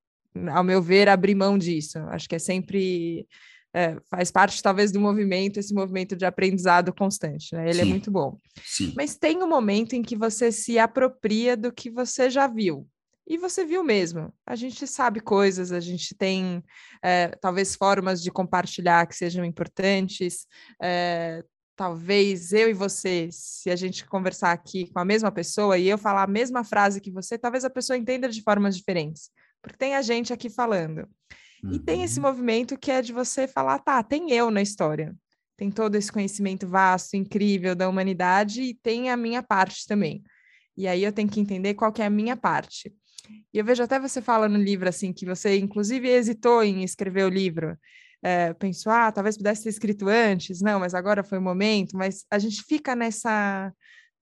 ao 0.51 0.63
meu 0.63 0.83
ver, 0.83 1.09
abrir 1.09 1.33
mão 1.33 1.57
disso. 1.57 1.97
Acho 2.09 2.29
que 2.29 2.35
é 2.35 2.39
sempre 2.39 3.25
é, 3.73 3.97
faz 4.09 4.31
parte 4.31 4.61
talvez 4.61 4.91
do 4.91 4.99
movimento, 4.99 5.59
esse 5.59 5.73
movimento 5.73 6.15
de 6.15 6.25
aprendizado 6.25 6.93
constante, 6.93 7.55
né? 7.55 7.69
Ele 7.69 7.81
é 7.81 7.83
Sim. 7.83 7.89
é 7.89 7.91
muito 7.91 8.11
bom. 8.11 8.37
Sim. 8.63 8.93
Mas 8.95 9.15
tem 9.15 9.41
um 9.41 9.47
momento 9.47 9.93
em 9.93 10.01
que 10.01 10.15
você 10.15 10.51
se 10.51 10.77
apropria 10.77 11.55
do 11.55 11.71
que 11.71 11.89
você 11.89 12.29
já 12.29 12.47
viu. 12.47 12.87
E 13.27 13.37
você 13.37 13.63
viu 13.63 13.83
mesmo. 13.83 14.33
A 14.45 14.55
gente 14.55 14.85
sabe 14.85 15.21
coisas, 15.21 15.71
a 15.71 15.79
gente 15.79 16.13
tem 16.15 16.61
é, 17.01 17.29
talvez 17.39 17.75
formas 17.75 18.21
de 18.21 18.29
compartilhar 18.29 19.07
que 19.07 19.15
sejam 19.15 19.45
importantes. 19.45 20.45
É, 20.81 21.41
talvez 21.75 22.51
eu 22.51 22.69
e 22.69 22.73
você, 22.73 23.29
se 23.31 23.69
a 23.69 23.75
gente 23.75 24.05
conversar 24.05 24.51
aqui 24.51 24.91
com 24.91 24.99
a 24.99 25.05
mesma 25.05 25.31
pessoa 25.31 25.77
e 25.77 25.87
eu 25.87 25.97
falar 25.97 26.23
a 26.23 26.27
mesma 26.27 26.63
frase 26.63 26.99
que 26.99 27.09
você, 27.09 27.37
talvez 27.37 27.63
a 27.63 27.69
pessoa 27.69 27.95
entenda 27.95 28.27
de 28.27 28.41
formas 28.41 28.75
diferentes. 28.75 29.29
Porque 29.61 29.77
tem 29.77 29.95
a 29.95 30.01
gente 30.01 30.33
aqui 30.33 30.49
falando. 30.49 31.07
E 31.69 31.79
tem 31.79 32.03
esse 32.03 32.19
uhum. 32.19 32.25
movimento 32.27 32.77
que 32.77 32.91
é 32.91 33.01
de 33.01 33.13
você 33.13 33.47
falar, 33.47 33.79
tá, 33.79 34.01
tem 34.01 34.31
eu 34.31 34.49
na 34.49 34.61
história. 34.61 35.15
Tem 35.57 35.69
todo 35.69 35.95
esse 35.95 36.11
conhecimento 36.11 36.67
vasto, 36.67 37.15
incrível 37.15 37.75
da 37.75 37.87
humanidade 37.87 38.63
e 38.63 38.73
tem 38.73 39.11
a 39.11 39.17
minha 39.17 39.43
parte 39.43 39.85
também. 39.85 40.23
E 40.75 40.87
aí 40.87 41.03
eu 41.03 41.11
tenho 41.11 41.29
que 41.29 41.39
entender 41.39 41.75
qual 41.75 41.91
que 41.91 42.01
é 42.01 42.05
a 42.05 42.09
minha 42.09 42.35
parte. 42.35 42.91
E 43.53 43.57
eu 43.59 43.65
vejo 43.65 43.83
até 43.83 43.99
você 43.99 44.21
fala 44.21 44.49
no 44.49 44.57
livro, 44.57 44.89
assim, 44.89 45.13
que 45.13 45.25
você 45.25 45.57
inclusive 45.57 46.07
hesitou 46.09 46.63
em 46.63 46.83
escrever 46.83 47.25
o 47.25 47.29
livro. 47.29 47.77
É, 48.23 48.53
pensou, 48.53 48.91
ah, 48.91 49.11
talvez 49.11 49.37
pudesse 49.37 49.63
ter 49.63 49.69
escrito 49.69 50.07
antes, 50.07 50.61
não, 50.61 50.79
mas 50.79 50.93
agora 50.93 51.23
foi 51.23 51.37
o 51.37 51.41
momento. 51.41 51.95
Mas 51.95 52.25
a 52.31 52.39
gente 52.39 52.63
fica 52.63 52.95
nessa, 52.95 53.71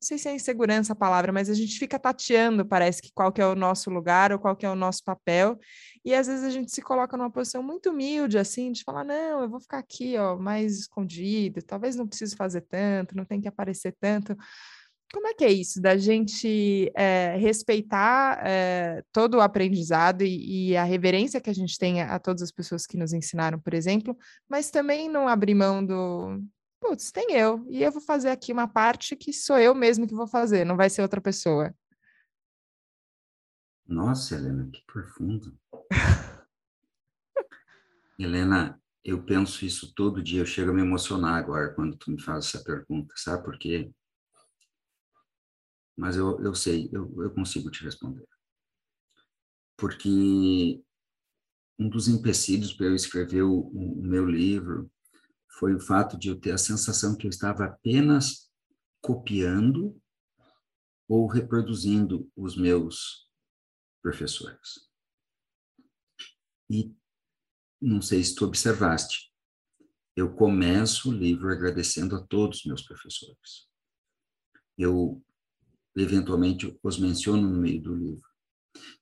não 0.01 0.08
sei 0.08 0.18
se 0.18 0.29
é 0.29 0.34
insegurança 0.34 0.94
a 0.94 0.96
palavra, 0.96 1.34
mas 1.34 1.50
a 1.50 1.53
gente 1.53 1.77
fica 1.77 2.00
tateando, 2.00 2.65
parece 2.65 3.01
que 3.01 3.12
qual 3.13 3.34
que 3.34 3.41
é 3.41 3.46
o 3.46 3.53
nosso 3.53 3.89
lugar 3.89 4.32
ou 4.32 4.39
qual 4.39 4.56
que 4.56 4.65
é 4.65 4.70
o 4.70 4.75
nosso 4.75 5.03
papel. 5.03 5.60
E 6.06 6.13
às 6.13 6.27
vezes 6.27 6.46
a 6.46 6.50
gente 6.50 6.72
se 6.72 6.82
coloca 6.82 7.18
numa 7.18 7.29
posição 7.29 7.62
muito 7.62 7.89
humilde, 7.89 8.38
assim, 8.38 8.72
de 8.72 8.82
falar, 8.82 9.03
não, 9.03 9.41
eu 9.44 9.50
vou 9.50 9.60
ficar 9.60 9.77
aqui, 9.77 10.18
ó, 10.18 10.38
mais 10.38 10.79
escondido, 10.79 11.62
talvez 11.62 11.98
não 11.98 12.08
precise 12.08 12.34
fazer 12.34 12.62
tanto, 12.62 13.15
não 13.15 13.25
tem 13.25 13.41
que 13.41 13.48
aparecer 13.50 13.94
tanto. 14.00 14.38
Como 15.12 15.27
é 15.27 15.34
que 15.34 15.44
é 15.44 15.51
isso, 15.51 15.82
da 15.82 15.98
gente 15.98 16.89
é, 16.96 17.36
respeitar 17.38 18.39
é, 18.46 19.03
todo 19.12 19.38
o 19.38 19.41
aprendizado 19.41 20.24
e, 20.24 20.70
e, 20.70 20.77
a 20.77 20.84
reverência 20.86 21.41
que 21.41 21.50
a 21.50 21.53
gente 21.53 21.77
tem 21.77 22.01
a, 22.01 22.15
a 22.15 22.20
todas 22.20 22.44
as 22.44 22.51
pessoas 22.51 22.86
que 22.86 22.96
nos 22.96 23.12
ensinaram, 23.12 23.60
por 23.60 23.74
exemplo, 23.74 24.15
mas 24.48 24.70
também 24.72 25.10
não 25.10 25.27
abrir 25.27 25.56
mão 25.56 25.84
do, 25.86 26.39
putz, 26.79 27.12
tem 27.12 27.33
eu, 27.33 27.65
e 27.69 27.83
eu 27.83 27.91
vou 27.91 28.01
fazer 28.01 28.29
aqui 28.29 28.51
uma 28.51 28.67
parte 28.67 29.15
que 29.15 29.33
sou 29.33 29.57
eu 29.57 29.75
mesmo 29.75 30.07
que 30.07 30.15
vou 30.15 30.27
fazer, 30.27 30.65
não 30.65 30.77
vai 30.77 30.89
ser 30.89 31.01
outra 31.01 31.21
pessoa. 31.21 31.74
Nossa, 33.88 34.36
Helena, 34.36 34.69
que 34.71 34.83
profundo. 34.86 35.57
Helena, 38.19 38.79
eu 39.03 39.24
penso 39.24 39.65
isso 39.65 39.93
todo 39.95 40.21
dia, 40.21 40.41
eu 40.41 40.45
chego 40.45 40.71
a 40.71 40.74
me 40.74 40.81
emocionar 40.81 41.36
agora 41.36 41.74
quando 41.74 41.98
tu 41.98 42.12
me 42.12 42.21
faz 42.21 42.45
essa 42.45 42.63
pergunta, 42.63 43.13
sabe 43.17 43.43
por 43.43 43.57
quê? 43.57 43.91
Mas 45.98 46.15
eu, 46.15 46.39
eu 46.41 46.53
sei, 46.53 46.89
eu, 46.93 47.12
eu 47.21 47.31
consigo 47.31 47.69
te 47.71 47.83
responder. 47.83 48.25
Porque 49.77 50.81
um 51.79 51.89
dos 51.89 52.07
empecilhos 52.07 52.74
para 52.74 52.88
eu 52.88 52.95
escrever 52.95 53.41
o, 53.41 53.59
o, 53.59 54.01
meu 54.01 54.25
livro 54.25 54.91
foi 55.58 55.74
o 55.74 55.79
fato 55.79 56.18
de 56.18 56.29
eu 56.29 56.39
ter 56.39 56.51
a 56.51 56.58
sensação 56.58 57.15
que 57.15 57.25
eu 57.25 57.29
estava 57.29 57.65
apenas 57.65 58.50
copiando 59.01 60.00
ou 61.08 61.27
reproduzindo 61.27 62.32
os 62.36 62.56
meus 62.56 63.27
professores. 64.01 64.88
E 66.70 66.96
não 67.82 68.01
sei 68.01 68.24
se 68.24 68.36
tu 68.36 68.46
observaste, 68.46 69.34
eu 70.15 70.34
começo 70.36 71.10
o 71.10 71.13
livro 71.13 71.50
agradecendo 71.50 72.15
a 72.15 72.22
todos 72.22 72.60
os 72.60 72.65
meus 72.65 72.82
professores. 72.84 73.68
Eu, 74.77 75.24
eventualmente, 75.96 76.77
os 76.84 77.00
menciono 77.00 77.50
no 77.50 77.58
meio 77.58 77.82
do 77.82 77.96
livro. 77.96 78.29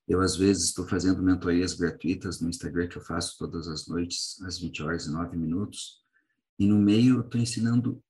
Eu, 0.06 0.20
às 0.20 0.36
vezes, 0.36 0.66
estou 0.66 0.86
fazendo 0.86 1.22
mentorias 1.22 1.74
gratuitas 1.74 2.40
no 2.40 2.48
Instagram, 2.48 2.88
que 2.88 2.96
eu 2.96 3.04
faço 3.04 3.36
todas 3.36 3.68
as 3.68 3.86
noites, 3.86 4.40
às 4.42 4.58
20 4.58 4.82
horas 4.82 5.06
e 5.06 5.12
9 5.12 5.36
minutos, 5.36 6.02
e 6.58 6.66
no 6.66 6.78
meio 6.78 7.16
eu 7.16 7.20
estou 7.22 7.40
ensinando 7.40 8.02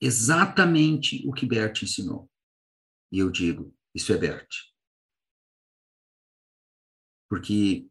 exatamente 0.00 1.26
o 1.26 1.32
que 1.32 1.46
Bert 1.46 1.82
ensinou. 1.82 2.30
E 3.10 3.18
eu 3.18 3.30
digo, 3.30 3.74
isso 3.94 4.12
é 4.12 4.18
Bert. 4.18 4.48
porque 7.34 7.90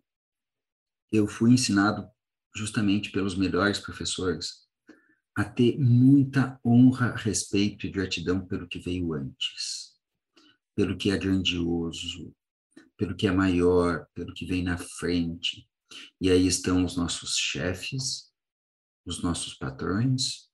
eu 1.12 1.28
fui 1.28 1.52
ensinado 1.52 2.10
justamente 2.56 3.12
pelos 3.12 3.36
melhores 3.36 3.78
professores 3.78 4.64
a 5.36 5.44
ter 5.44 5.78
muita 5.78 6.58
honra, 6.66 7.14
respeito 7.14 7.86
e 7.86 7.92
gratidão 7.92 8.48
pelo 8.48 8.70
que 8.70 8.80
veio 8.80 9.12
antes, 9.12 10.00
pelo 10.74 10.96
que 10.96 11.12
é 11.12 11.18
grandioso, 11.18 12.34
pelo 12.96 13.18
que 13.18 13.28
é 13.28 13.32
maior, 13.32 14.08
pelo 14.14 14.34
que 14.34 14.46
vem 14.46 14.64
na 14.64 14.78
frente. 14.78 15.68
E 16.22 16.32
aí 16.32 16.48
estão 16.48 16.86
os 16.86 16.96
nossos 16.96 17.36
chefes, 17.36 18.33
os 19.06 19.22
nossos 19.22 19.54
patrões, 19.54 20.50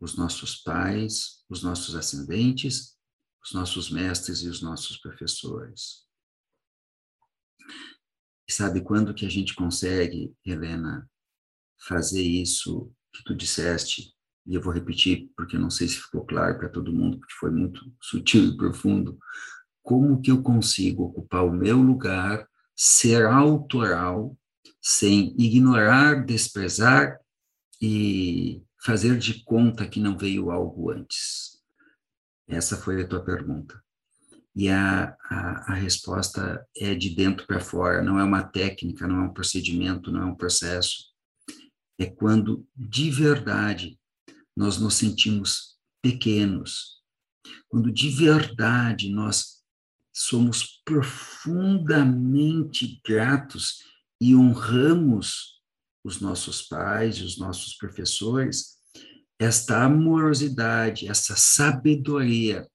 os 0.00 0.16
nossos 0.16 0.56
pais, 0.56 1.44
os 1.48 1.62
nossos 1.62 1.94
ascendentes, 1.94 2.96
os 3.42 3.52
nossos 3.52 3.90
mestres 3.90 4.40
e 4.40 4.48
os 4.48 4.60
nossos 4.62 4.98
professores. 4.98 6.04
E 8.48 8.52
sabe 8.52 8.82
quando 8.82 9.14
que 9.14 9.24
a 9.24 9.30
gente 9.30 9.54
consegue, 9.54 10.34
Helena, 10.44 11.08
fazer 11.86 12.22
isso 12.22 12.92
que 13.12 13.24
tu 13.24 13.34
disseste? 13.34 14.14
E 14.46 14.54
eu 14.54 14.60
vou 14.60 14.72
repetir 14.72 15.30
porque 15.34 15.56
eu 15.56 15.60
não 15.60 15.70
sei 15.70 15.88
se 15.88 15.96
ficou 15.96 16.26
claro 16.26 16.58
para 16.58 16.68
todo 16.68 16.92
mundo, 16.92 17.18
porque 17.18 17.34
foi 17.34 17.50
muito 17.50 17.80
sutil 18.00 18.44
e 18.44 18.56
profundo. 18.56 19.18
Como 19.82 20.20
que 20.20 20.30
eu 20.30 20.42
consigo 20.42 21.04
ocupar 21.04 21.44
o 21.44 21.52
meu 21.52 21.78
lugar, 21.78 22.46
ser 22.76 23.24
autoral, 23.24 24.36
sem 24.82 25.34
ignorar, 25.38 26.26
desprezar 26.26 27.18
e 27.86 28.64
fazer 28.82 29.18
de 29.18 29.44
conta 29.44 29.86
que 29.86 30.00
não 30.00 30.16
veio 30.16 30.50
algo 30.50 30.90
antes? 30.90 31.62
Essa 32.48 32.78
foi 32.78 33.02
a 33.02 33.06
tua 33.06 33.22
pergunta. 33.22 33.78
E 34.56 34.70
a, 34.70 35.14
a, 35.28 35.72
a 35.72 35.74
resposta 35.74 36.66
é 36.74 36.94
de 36.94 37.10
dentro 37.10 37.46
para 37.46 37.60
fora, 37.60 38.02
não 38.02 38.18
é 38.18 38.24
uma 38.24 38.42
técnica, 38.42 39.06
não 39.06 39.16
é 39.16 39.28
um 39.28 39.34
procedimento, 39.34 40.10
não 40.10 40.22
é 40.22 40.24
um 40.24 40.34
processo. 40.34 41.12
É 41.98 42.06
quando 42.06 42.66
de 42.74 43.10
verdade 43.10 44.00
nós 44.56 44.78
nos 44.78 44.94
sentimos 44.94 45.76
pequenos, 46.00 47.02
quando 47.68 47.92
de 47.92 48.08
verdade 48.08 49.10
nós 49.10 49.62
somos 50.10 50.80
profundamente 50.86 52.98
gratos 53.04 53.82
e 54.18 54.34
honramos 54.34 55.62
os 56.04 56.20
nossos 56.20 56.62
pais, 56.62 57.20
os 57.22 57.38
nossos 57.38 57.74
professores, 57.76 58.74
esta 59.38 59.82
amorosidade, 59.82 61.08
essa 61.08 61.34
sabedoria 61.34 62.68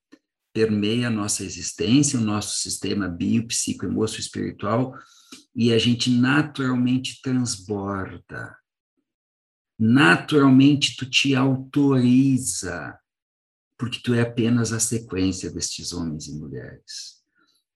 permeia 0.51 1.07
a 1.07 1.11
nossa 1.11 1.43
existência, 1.43 2.19
o 2.19 2.23
nosso 2.23 2.57
sistema 2.57 3.07
bio, 3.07 3.47
psico, 3.47 3.85
espiritual, 4.05 4.93
e 5.55 5.71
a 5.71 5.77
gente 5.77 6.09
naturalmente 6.09 7.21
transborda. 7.21 8.57
Naturalmente 9.77 10.97
tu 10.97 11.09
te 11.09 11.35
autoriza, 11.35 12.97
porque 13.77 13.99
tu 14.03 14.13
é 14.13 14.21
apenas 14.21 14.73
a 14.73 14.79
sequência 14.79 15.49
destes 15.51 15.93
homens 15.93 16.27
e 16.27 16.33
mulheres. 16.33 17.23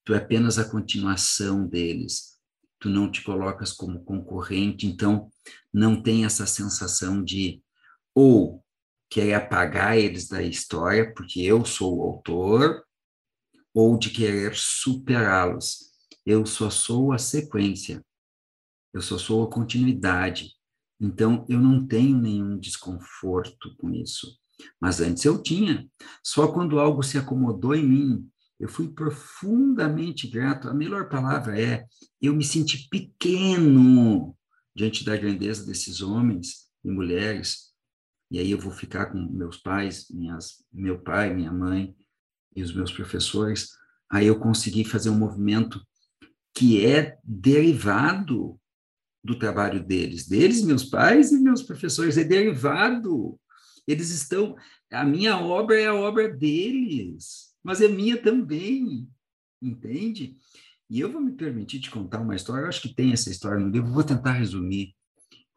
Tu 0.04 0.14
é 0.14 0.18
apenas 0.18 0.60
a 0.60 0.70
continuação 0.70 1.66
deles. 1.66 2.34
Tu 2.80 2.90
não 2.90 3.10
te 3.10 3.24
colocas 3.24 3.72
como 3.72 4.04
concorrente, 4.04 4.86
então 4.86 5.32
não 5.74 6.02
tem 6.02 6.26
essa 6.26 6.46
sensação 6.46 7.24
de 7.24 7.62
ou 8.16 8.64
querer 9.10 9.34
apagar 9.34 9.98
eles 9.98 10.28
da 10.28 10.42
história, 10.42 11.14
porque 11.14 11.42
eu 11.42 11.66
sou 11.66 12.00
o 12.00 12.04
autor, 12.04 12.84
ou 13.74 13.98
de 13.98 14.10
querer 14.10 14.54
superá-los. 14.56 15.92
Eu 16.26 16.46
só 16.46 16.70
sou 16.70 17.12
a 17.12 17.18
sequência, 17.18 18.04
eu 18.94 19.02
só 19.02 19.18
sou 19.18 19.44
a 19.44 19.50
continuidade. 19.50 20.52
Então, 21.00 21.46
eu 21.50 21.60
não 21.60 21.86
tenho 21.86 22.18
nenhum 22.18 22.58
desconforto 22.58 23.76
com 23.78 23.92
isso. 23.92 24.38
Mas 24.80 25.02
antes 25.02 25.26
eu 25.26 25.42
tinha. 25.42 25.88
Só 26.24 26.52
quando 26.52 26.80
algo 26.80 27.04
se 27.04 27.18
acomodou 27.18 27.76
em 27.76 27.86
mim, 27.86 28.30
eu 28.60 28.70
fui 28.70 28.88
profundamente 28.88 30.28
grato. 30.28 30.70
A 30.70 30.74
melhor 30.74 31.10
palavra 31.10 31.60
é: 31.60 31.86
eu 32.22 32.34
me 32.36 32.44
senti 32.44 32.88
pequeno 32.90 34.36
diante 34.76 35.06
da 35.06 35.16
grandeza 35.16 35.66
desses 35.66 36.02
homens 36.02 36.70
e 36.84 36.90
mulheres 36.90 37.74
e 38.34 38.40
aí 38.40 38.50
eu 38.50 38.58
vou 38.58 38.72
ficar 38.72 39.12
com 39.12 39.20
meus 39.20 39.58
pais, 39.58 40.08
minhas, 40.10 40.66
meu 40.74 41.00
pai, 41.00 41.32
minha 41.32 41.52
mãe 41.52 41.96
e 42.56 42.64
os 42.64 42.74
meus 42.74 42.92
professores. 42.92 43.78
Aí 44.12 44.26
eu 44.26 44.40
consegui 44.40 44.84
fazer 44.84 45.12
um 45.12 45.20
movimento 45.20 45.80
que 46.52 46.84
é 46.84 47.20
derivado 47.24 48.60
do 49.24 49.38
trabalho 49.38 49.84
deles, 49.84 50.28
deles, 50.28 50.64
meus 50.64 50.84
pais 50.84 51.32
e 51.32 51.40
meus 51.40 51.62
professores, 51.62 52.18
é 52.18 52.24
derivado. 52.24 53.40
Eles 53.88 54.10
estão, 54.10 54.56
a 54.92 55.06
minha 55.06 55.38
obra 55.38 55.80
é 55.80 55.86
a 55.86 55.94
obra 55.94 56.28
deles, 56.28 57.54
mas 57.64 57.82
é 57.82 57.88
minha 57.88 58.20
também, 58.20 59.08
entende? 59.62 60.36
E 60.94 61.00
eu 61.00 61.12
vou 61.12 61.20
me 61.20 61.32
permitir 61.32 61.80
te 61.80 61.90
contar 61.90 62.20
uma 62.20 62.36
história, 62.36 62.66
eu 62.66 62.70
acho 62.70 62.84
que 62.84 62.94
tem 62.94 63.14
essa 63.14 63.32
história 63.32 63.60
no 63.60 63.68
livro, 63.68 63.92
vou 63.92 64.04
tentar 64.04 64.34
resumir. 64.34 64.94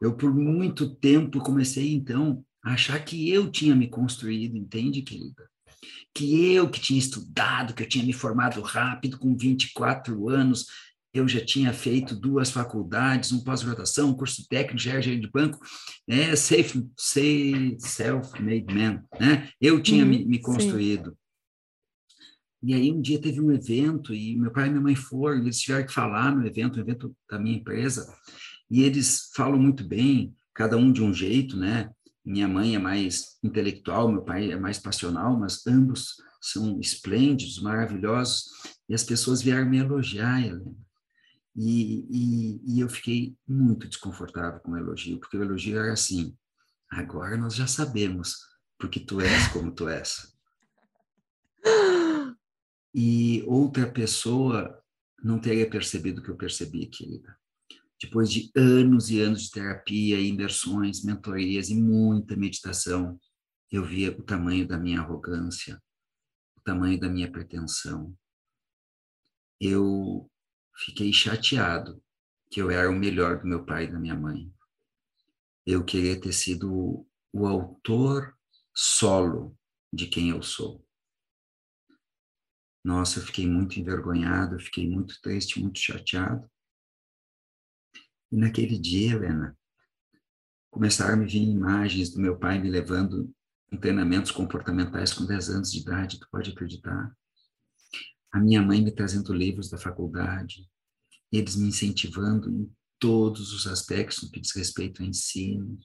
Eu, 0.01 0.17
por 0.17 0.33
muito 0.33 0.95
tempo, 0.95 1.39
comecei, 1.41 1.93
então, 1.93 2.43
achar 2.65 2.97
que 3.05 3.29
eu 3.29 3.51
tinha 3.51 3.75
me 3.75 3.87
construído, 3.87 4.57
entende, 4.57 5.03
querida? 5.03 5.47
Que 6.11 6.55
eu 6.55 6.67
que 6.67 6.79
tinha 6.79 6.97
estudado, 6.97 7.75
que 7.75 7.83
eu 7.83 7.87
tinha 7.87 8.03
me 8.03 8.13
formado 8.13 8.59
rápido, 8.61 9.19
com 9.19 9.37
24 9.37 10.27
anos, 10.27 10.65
eu 11.13 11.27
já 11.27 11.45
tinha 11.45 11.71
feito 11.71 12.15
duas 12.15 12.49
faculdades, 12.49 13.31
um 13.31 13.43
pós-graduação, 13.43 14.09
um 14.09 14.17
curso 14.17 14.43
técnico, 14.49 14.81
já 14.81 14.93
era 14.93 15.01
de 15.01 15.29
banco, 15.29 15.59
né? 16.07 16.35
Safe, 16.35 16.83
self-made 17.77 18.73
man, 18.73 19.03
né? 19.19 19.51
Eu 19.61 19.83
tinha 19.83 20.03
hum, 20.03 20.09
me, 20.09 20.25
me, 20.25 20.39
construído. 20.39 21.11
Sim. 21.11 21.17
E 22.61 22.73
aí 22.73 22.91
um 22.91 23.01
dia 23.01 23.21
teve 23.21 23.39
um 23.39 23.51
evento 23.51 24.13
e 24.13 24.35
meu 24.35 24.51
pai 24.51 24.67
e 24.67 24.69
minha 24.69 24.81
mãe 24.81 24.95
foram, 24.95 25.37
eles 25.37 25.59
tiveram 25.59 25.85
que 25.85 25.93
falar 25.93 26.35
no 26.35 26.45
evento, 26.45 26.77
um 26.77 26.81
evento 26.81 27.15
da 27.29 27.39
minha 27.39 27.57
empresa, 27.57 28.11
e 28.69 28.81
eles 28.81 29.29
falam 29.35 29.59
muito 29.59 29.83
bem, 29.83 30.35
cada 30.53 30.75
um 30.75 30.91
de 30.91 31.01
um 31.01 31.13
jeito, 31.13 31.55
né? 31.55 31.89
Minha 32.25 32.47
mãe 32.47 32.75
é 32.75 32.79
mais 32.79 33.37
intelectual, 33.43 34.11
meu 34.11 34.21
pai 34.21 34.51
é 34.51 34.59
mais 34.59 34.79
passional, 34.79 35.39
mas 35.39 35.65
ambos 35.65 36.15
são 36.41 36.79
esplêndidos, 36.79 37.61
maravilhosos, 37.61 38.45
e 38.89 38.93
as 38.93 39.03
pessoas 39.03 39.41
vieram 39.41 39.69
me 39.69 39.77
elogiar, 39.77 40.41
Helena. 40.41 40.75
E, 41.55 42.05
e, 42.09 42.75
e 42.75 42.79
eu 42.79 42.89
fiquei 42.89 43.35
muito 43.47 43.87
desconfortável 43.87 44.59
com 44.59 44.71
o 44.71 44.77
elogio, 44.77 45.19
porque 45.19 45.37
o 45.37 45.43
elogio 45.43 45.79
era 45.79 45.93
assim: 45.93 46.35
agora 46.89 47.35
nós 47.35 47.55
já 47.55 47.65
sabemos 47.65 48.35
porque 48.77 48.99
tu 48.99 49.19
és 49.19 49.47
como 49.47 49.71
tu 49.71 49.89
és. 49.89 50.35
E 52.93 53.43
outra 53.45 53.91
pessoa 53.91 54.81
não 55.23 55.39
teria 55.39 55.69
percebido 55.69 56.19
o 56.19 56.23
que 56.23 56.29
eu 56.29 56.37
percebi, 56.37 56.87
querida 56.87 57.37
depois 57.99 58.31
de 58.31 58.51
anos 58.55 59.09
e 59.09 59.19
anos 59.19 59.43
de 59.43 59.51
terapia, 59.51 60.19
imersões, 60.19 61.03
mentorias 61.03 61.69
e 61.69 61.75
muita 61.75 62.35
meditação, 62.35 63.19
eu 63.71 63.83
via 63.83 64.11
o 64.11 64.23
tamanho 64.23 64.67
da 64.67 64.77
minha 64.77 65.01
arrogância, 65.01 65.81
o 66.55 66.61
tamanho 66.61 66.99
da 66.99 67.09
minha 67.09 67.31
pretensão. 67.31 68.15
Eu 69.59 70.29
fiquei 70.75 71.11
chateado 71.11 72.01
que 72.51 72.61
eu 72.61 72.69
era 72.69 72.89
o 72.89 72.95
melhor 72.95 73.39
do 73.39 73.47
meu 73.47 73.65
pai 73.65 73.85
e 73.85 73.91
da 73.91 73.99
minha 73.99 74.15
mãe. 74.15 74.51
Eu 75.65 75.83
queria 75.83 76.19
ter 76.19 76.31
sido 76.31 77.05
o 77.33 77.47
autor 77.47 78.37
solo 78.73 79.57
de 79.91 80.07
quem 80.07 80.29
eu 80.29 80.41
sou. 80.41 80.86
Nossa, 82.87 83.19
eu 83.19 83.23
fiquei 83.23 83.45
muito 83.45 83.77
envergonhado, 83.77 84.57
fiquei 84.61 84.89
muito 84.89 85.19
triste, 85.21 85.59
muito 85.59 85.77
chateado. 85.77 86.49
E 88.31 88.37
naquele 88.37 88.79
dia, 88.79 89.11
Helena, 89.11 89.57
começaram 90.71 91.15
a 91.15 91.17
me 91.17 91.25
vir 91.25 91.41
imagens 91.41 92.11
do 92.11 92.21
meu 92.21 92.39
pai 92.39 92.61
me 92.61 92.69
levando 92.69 93.29
em 93.73 93.77
treinamentos 93.77 94.31
comportamentais 94.31 95.11
com 95.11 95.25
10 95.25 95.49
anos 95.49 95.69
de 95.73 95.81
idade, 95.81 96.17
tu 96.17 96.29
pode 96.31 96.51
acreditar? 96.51 97.13
A 98.31 98.39
minha 98.39 98.61
mãe 98.61 98.81
me 98.81 98.95
trazendo 98.95 99.33
livros 99.33 99.69
da 99.69 99.77
faculdade, 99.77 100.65
eles 101.29 101.57
me 101.57 101.67
incentivando 101.67 102.49
em 102.49 102.73
todos 102.97 103.51
os 103.51 103.67
aspectos 103.67 104.23
no 104.23 104.31
que 104.31 104.39
diz 104.39 104.55
respeito 104.55 105.03
ao 105.03 105.09
ensino, 105.09 105.77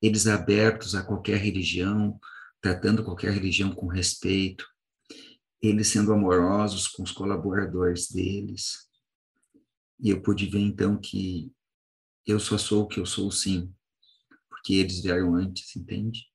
eles 0.00 0.26
abertos 0.26 0.94
a 0.94 1.02
qualquer 1.02 1.36
religião, 1.36 2.18
tratando 2.62 3.04
qualquer 3.04 3.30
religião 3.30 3.74
com 3.74 3.88
respeito, 3.88 4.66
eles 5.66 5.88
sendo 5.88 6.12
amorosos 6.12 6.88
com 6.88 7.02
os 7.02 7.12
colaboradores 7.12 8.10
deles. 8.10 8.88
E 10.00 10.10
eu 10.10 10.22
pude 10.22 10.46
ver 10.46 10.60
então 10.60 10.96
que 10.96 11.52
eu 12.26 12.38
só 12.38 12.58
sou 12.58 12.84
o 12.84 12.88
que 12.88 13.00
eu 13.00 13.06
sou 13.06 13.30
sim, 13.30 13.72
porque 14.48 14.74
eles 14.74 15.00
vieram 15.02 15.34
antes, 15.34 15.76
entende? 15.76 16.26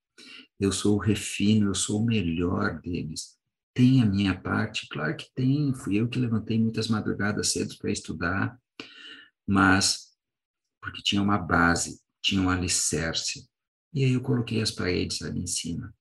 Eu 0.60 0.72
sou 0.72 0.96
o 0.96 1.00
refino, 1.00 1.70
eu 1.70 1.76
sou 1.76 2.02
o 2.02 2.06
melhor 2.06 2.80
deles. 2.82 3.38
Tem 3.74 4.02
a 4.02 4.06
minha 4.06 4.40
parte? 4.40 4.88
Claro 4.90 5.16
que 5.16 5.32
tem. 5.34 5.74
Fui 5.74 5.96
eu 6.00 6.08
que 6.08 6.20
levantei 6.20 6.60
muitas 6.60 6.88
madrugadas 6.88 7.52
cedo 7.52 7.76
para 7.78 7.92
estudar. 7.92 8.60
mas 9.48 10.12
porque 10.82 11.02
tinha 11.04 11.22
uma 11.22 11.38
base, 11.38 12.02
tinha 12.22 12.42
um 12.42 12.50
alicerce. 12.50 13.48
E 13.94 14.04
aí 14.04 14.14
eu 14.14 14.22
coloquei 14.22 14.62
as 14.62 14.72
paredes 14.72 15.22
ali 15.22 15.42
em 15.42 15.48
cima. 15.48 15.94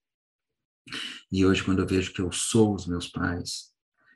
E 1.31 1.45
hoje, 1.45 1.63
quando 1.63 1.81
eu 1.81 1.87
vejo 1.87 2.13
que 2.13 2.21
eu 2.21 2.33
sou 2.33 2.75
os 2.75 2.87
meus 2.87 3.09
pais, 3.09 3.71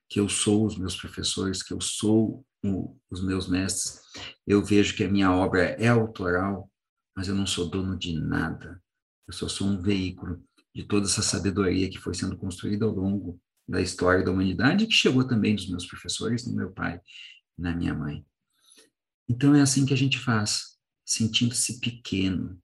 que 0.08 0.20
eu 0.20 0.28
sou 0.28 0.66
os 0.66 0.76
meus 0.76 0.96
professores, 0.96 1.62
que 1.62 1.72
eu 1.72 1.80
sou 1.80 2.44
o, 2.64 2.96
os 3.10 3.22
meus 3.22 3.48
mestres, 3.48 4.00
eu 4.46 4.64
vejo 4.64 4.96
que 4.96 5.04
a 5.04 5.10
minha 5.10 5.32
obra 5.32 5.62
é 5.62 5.88
autoral, 5.88 6.70
mas 7.16 7.28
eu 7.28 7.34
não 7.34 7.46
sou 7.46 7.68
dono 7.68 7.96
de 7.96 8.18
nada. 8.18 8.82
Eu 9.26 9.32
só 9.32 9.48
sou 9.48 9.66
um 9.66 9.80
veículo 9.80 10.42
de 10.74 10.84
toda 10.84 11.06
essa 11.06 11.22
sabedoria 11.22 11.88
que 11.88 11.98
foi 11.98 12.14
sendo 12.14 12.36
construída 12.36 12.84
ao 12.84 12.92
longo 12.92 13.40
da 13.66 13.80
história 13.80 14.24
da 14.24 14.30
humanidade, 14.30 14.86
que 14.86 14.92
chegou 14.92 15.26
também 15.26 15.54
dos 15.54 15.68
meus 15.68 15.86
professores, 15.86 16.44
do 16.44 16.54
meu 16.54 16.72
pai 16.72 17.00
da 17.56 17.74
minha 17.74 17.94
mãe. 17.94 18.26
Então 19.28 19.54
é 19.54 19.62
assim 19.62 19.86
que 19.86 19.94
a 19.94 19.96
gente 19.96 20.18
faz, 20.18 20.76
sentindo-se 21.04 21.80
pequeno, 21.80 22.60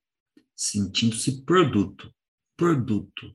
sentindo-se 0.55 1.43
produto, 1.45 2.13
produto 2.57 3.35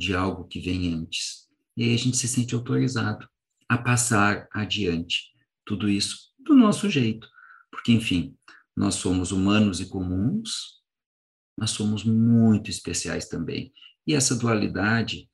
de 0.00 0.14
algo 0.14 0.46
que 0.46 0.58
vem 0.58 0.94
antes. 0.94 1.46
E 1.76 1.84
aí 1.84 1.94
a 1.94 1.98
gente 1.98 2.16
se 2.16 2.26
sente 2.26 2.54
autorizado 2.54 3.28
a 3.68 3.76
passar 3.76 4.48
adiante 4.50 5.30
tudo 5.64 5.90
isso 5.90 6.32
do 6.38 6.54
nosso 6.54 6.88
jeito. 6.88 7.28
Porque, 7.70 7.92
enfim, 7.92 8.34
nós 8.74 8.94
somos 8.94 9.30
humanos 9.30 9.78
e 9.78 9.86
comuns, 9.86 10.80
mas 11.56 11.70
somos 11.70 12.02
muito 12.02 12.70
especiais 12.70 13.28
também. 13.28 13.72
E 14.06 14.14
essa 14.14 14.34
dualidade 14.34 15.28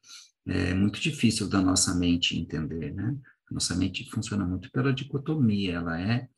é 0.45 0.75
muito 0.75 1.01
difícil 1.01 1.49
da 1.49 1.63
nossa 1.63 1.95
mente 1.95 2.37
entender, 2.37 2.93
né? 2.93 3.17
Nossa 3.49 3.77
mente 3.77 4.11
funciona 4.11 4.45
muito 4.45 4.69
pela 4.73 4.93
dicotomia, 4.93 5.75
ela 5.75 6.01
é, 6.01 6.29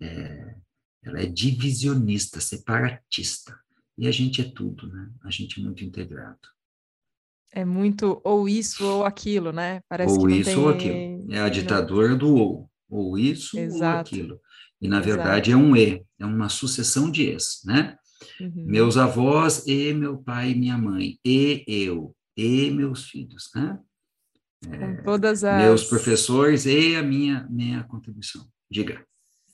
é, 0.00 0.56
ela 1.04 1.20
é 1.20 1.26
divisionista, 1.26 2.40
separatista. 2.40 3.56
E 3.96 4.08
a 4.08 4.10
gente 4.10 4.40
é 4.40 4.50
tudo, 4.50 4.88
né? 4.88 5.12
A 5.22 5.30
gente 5.30 5.60
é 5.60 5.62
muito 5.62 5.84
integrado. 5.84 6.57
É 7.52 7.64
muito 7.64 8.20
ou 8.24 8.48
isso 8.48 8.86
ou 8.86 9.04
aquilo, 9.04 9.52
né? 9.52 9.80
Parece 9.88 10.18
ou 10.18 10.28
isso 10.28 10.50
tem... 10.50 10.58
ou 10.58 10.68
aquilo. 10.68 11.32
É 11.32 11.40
a 11.40 11.48
ditadura 11.48 12.14
do 12.14 12.34
ou. 12.34 12.70
Ou 12.88 13.18
isso 13.18 13.58
Exato. 13.58 13.94
ou 13.94 14.00
aquilo. 14.00 14.40
E, 14.80 14.88
na 14.88 14.98
Exato. 14.98 15.16
verdade, 15.16 15.52
é 15.52 15.56
um 15.56 15.76
E, 15.76 16.02
é 16.18 16.26
uma 16.26 16.48
sucessão 16.48 17.10
de 17.10 17.30
Es, 17.30 17.62
né? 17.64 17.96
Uhum. 18.40 18.64
Meus 18.66 18.96
avós 18.96 19.66
e 19.66 19.92
meu 19.92 20.18
pai 20.18 20.50
e 20.50 20.54
minha 20.54 20.78
mãe, 20.78 21.18
e 21.24 21.64
eu, 21.66 22.14
e 22.36 22.70
meus 22.70 23.08
filhos, 23.08 23.50
né? 23.54 23.78
É, 24.70 25.02
todas 25.02 25.44
as... 25.44 25.62
Meus 25.62 25.84
professores 25.84 26.66
e 26.66 26.96
a 26.96 27.02
minha, 27.02 27.46
minha 27.48 27.84
contribuição. 27.84 28.44
Diga. 28.70 29.04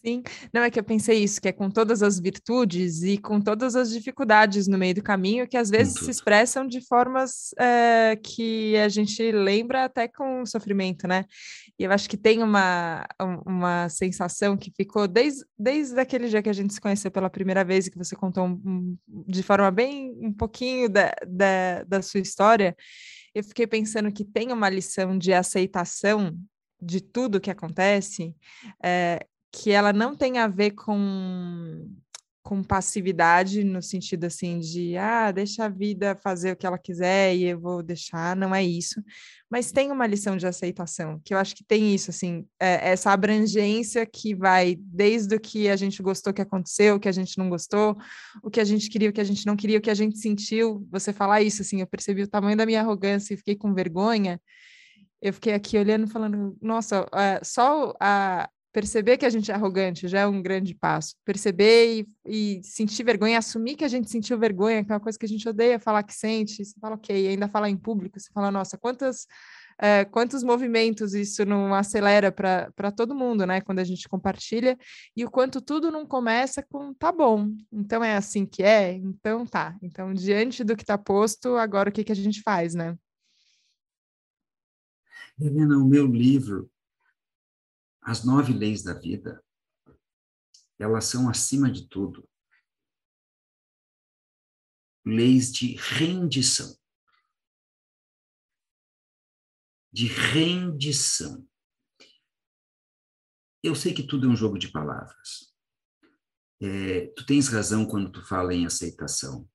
Sim, 0.05 0.23
não 0.53 0.63
é 0.63 0.71
que 0.71 0.79
eu 0.79 0.85
pensei 0.85 1.25
isso, 1.25 1.41
que 1.41 1.49
é 1.49 1.53
com 1.53 1.71
todas 1.71 2.03
as 2.03 2.21
virtudes 2.21 3.03
e 3.03 3.17
com 3.17 3.41
todas 3.41 3.75
as 3.75 3.91
dificuldades 3.91 4.69
no 4.69 4.77
meio 4.77 4.95
do 4.95 5.03
caminho, 5.03 5.49
que 5.49 5.57
às 5.57 5.71
vezes 5.71 5.95
se 5.95 6.11
expressam 6.11 6.67
de 6.67 6.87
formas 6.87 7.55
é, 7.59 8.15
que 8.23 8.77
a 8.77 8.89
gente 8.91 9.33
lembra 9.33 9.87
até 9.87 10.07
com 10.07 10.45
sofrimento, 10.45 11.09
né? 11.09 11.25
E 11.79 11.85
eu 11.85 11.91
acho 11.91 12.07
que 12.07 12.19
tem 12.19 12.43
uma, 12.43 13.07
uma 13.47 13.89
sensação 13.89 14.59
que 14.59 14.71
ficou 14.77 15.09
desde, 15.09 15.43
desde 15.59 15.99
aquele 15.99 16.29
dia 16.29 16.43
que 16.43 16.51
a 16.51 16.55
gente 16.55 16.75
se 16.75 16.81
conheceu 16.83 17.11
pela 17.11 17.31
primeira 17.31 17.65
vez 17.65 17.87
e 17.87 17.91
que 17.91 17.97
você 17.97 18.15
contou 18.15 18.45
um, 18.45 18.99
de 19.27 19.43
forma 19.43 19.71
bem 19.71 20.13
um 20.21 20.35
pouquinho 20.35 20.87
da, 20.87 21.15
da, 21.27 21.83
da 21.85 22.03
sua 22.03 22.21
história, 22.21 22.77
eu 23.35 23.43
fiquei 23.43 23.67
pensando 23.67 24.13
que 24.13 24.25
tem 24.25 24.53
uma 24.53 24.69
lição 24.69 25.17
de 25.17 25.33
aceitação 25.33 26.37
de 26.79 27.01
tudo 27.01 27.41
que 27.41 27.51
acontece, 27.51 28.37
é, 28.83 29.27
que 29.55 29.71
ela 29.71 29.93
não 29.93 30.17
tem 30.17 30.39
a 30.39 30.49
ver 30.49 30.73
com, 30.73 31.89
com 32.43 32.61
passividade, 32.63 33.63
no 33.63 33.81
sentido 33.81 34.25
assim 34.25 34.59
de, 34.59 34.97
ah, 34.97 35.31
deixa 35.31 35.65
a 35.65 35.69
vida 35.69 36.19
fazer 36.21 36.53
o 36.53 36.57
que 36.57 36.67
ela 36.67 36.77
quiser 36.77 37.37
e 37.37 37.45
eu 37.45 37.61
vou 37.61 37.81
deixar, 37.81 38.35
não 38.35 38.53
é 38.53 38.65
isso. 38.65 39.01
Mas 39.49 39.71
tem 39.71 39.93
uma 39.93 40.09
lição 40.09 40.37
de 40.37 40.45
aceitação, 40.45 41.21
que 41.25 41.33
eu 41.33 41.39
acho 41.39 41.55
que 41.55 41.63
tem 41.63 41.95
isso, 41.95 42.11
assim, 42.11 42.45
é, 42.61 42.91
essa 42.91 43.13
abrangência 43.13 44.05
que 44.05 44.35
vai 44.35 44.77
desde 44.81 45.37
o 45.37 45.41
que 45.41 45.69
a 45.69 45.77
gente 45.77 46.03
gostou 46.03 46.35
que 46.35 46.43
aconteceu, 46.43 46.97
o 46.97 47.01
que 47.01 47.09
a 47.09 47.13
gente 47.13 47.39
não 47.39 47.49
gostou, 47.49 47.97
o 48.43 48.51
que 48.51 48.61
a 48.61 48.65
gente 48.65 48.91
queria, 48.91 49.11
o 49.11 49.13
que 49.13 49.21
a 49.21 49.25
gente 49.25 49.47
não 49.47 49.55
queria, 49.55 49.79
o 49.79 49.83
que 49.83 49.91
a 49.91 49.95
gente 49.95 50.19
sentiu. 50.19 50.85
Você 50.91 51.13
falar 51.13 51.43
isso, 51.43 51.63
assim, 51.63 51.81
eu 51.81 51.87
percebi 51.87 52.23
o 52.23 52.29
tamanho 52.29 52.57
da 52.57 52.67
minha 52.67 52.81
arrogância 52.81 53.35
e 53.35 53.37
fiquei 53.37 53.55
com 53.55 53.73
vergonha. 53.73 54.41
Eu 55.23 55.33
fiquei 55.33 55.55
aqui 55.55 55.79
olhando, 55.79 56.09
falando, 56.09 56.59
nossa, 56.61 57.07
é, 57.15 57.41
só 57.43 57.95
a, 58.01 58.51
perceber 58.75 59.17
que 59.17 59.25
a 59.25 59.31
gente 59.31 59.53
é 59.53 59.55
arrogante 59.55 60.09
já 60.09 60.19
é 60.19 60.27
um 60.27 60.43
grande 60.43 60.75
passo. 60.75 61.15
Perceber 61.25 62.01
e, 62.01 62.09
e, 62.27 62.61
sentir 62.65 63.05
vergonha, 63.05 63.39
assumir 63.39 63.77
que 63.77 63.85
a 63.85 63.89
gente 63.89 64.11
sentiu 64.11 64.37
vergonha, 64.37 64.85
que 64.85 64.91
é 64.91 64.95
uma 64.95 65.01
coisa 65.01 65.17
que 65.17 65.25
a 65.25 65.29
gente 65.29 65.49
odeia 65.49 65.79
falar 65.79 66.03
que 66.03 66.13
sente. 66.13 66.65
Você 66.65 66.75
fala, 66.81 66.97
ok, 66.97 67.29
ainda 67.29 67.47
falar 67.47 67.71
em 67.71 67.77
público, 67.77 68.19
você 68.19 68.29
fala, 68.35 68.51
nossa, 68.51 68.77
quantas, 68.77 69.29
é, 69.81 70.05
quantos 70.05 70.43
movimentos 70.43 71.15
isso 71.15 71.45
não 71.45 71.73
acelera 71.73 72.33
para 72.33 72.91
todo 72.91 73.15
mundo, 73.15 73.47
né? 73.47 73.61
Quando 73.61 73.79
a 73.79 73.85
gente 73.85 74.09
compartilha, 74.09 74.77
e 75.17 75.25
o 75.25 75.31
quanto 75.31 75.61
tudo 75.61 75.93
não 75.93 76.05
começa 76.05 76.61
com 76.61 76.93
tá 76.93 77.13
bom, 77.13 77.55
então 77.73 78.03
é 78.03 78.17
assim 78.17 78.45
que 78.45 78.65
é, 78.65 78.93
então 78.93 79.47
tá. 79.47 79.77
Então, 79.81 80.13
diante 80.13 80.65
do 80.65 80.75
que 80.75 80.83
está 80.83 80.99
posto, 80.99 81.57
agora 81.57 81.91
o 81.91 81.93
que, 81.93 82.03
que 82.03 82.13
a 82.13 82.17
gente 82.17 82.43
faz, 82.43 82.75
né? 82.75 82.97
Helena, 85.39 85.79
o 85.79 85.85
meu 85.85 86.07
livro 86.07 86.69
as 88.05 88.25
nove 88.25 88.53
leis 88.53 88.83
da 88.83 88.93
vida, 88.93 89.43
elas 90.79 91.07
são, 91.07 91.29
acima 91.29 91.71
de 91.71 91.89
tudo, 91.89 92.29
leis 95.05 95.51
de 95.53 95.75
rendição. 95.77 96.77
De 99.93 100.07
rendição. 100.07 101.49
Eu 103.63 103.75
sei 103.75 103.95
que 103.95 104.03
tudo 104.03 104.27
é 104.27 104.29
um 104.29 104.37
jogo 104.37 104.59
de 104.59 104.71
palavras. 104.71 105.55
É, 106.61 107.07
tu 107.09 107.25
tens 107.25 107.49
razão 107.49 107.87
quando 107.87 108.13
tu 108.13 108.23
fala 108.27 108.53
em 108.53 108.67
aceitação, 108.67 109.49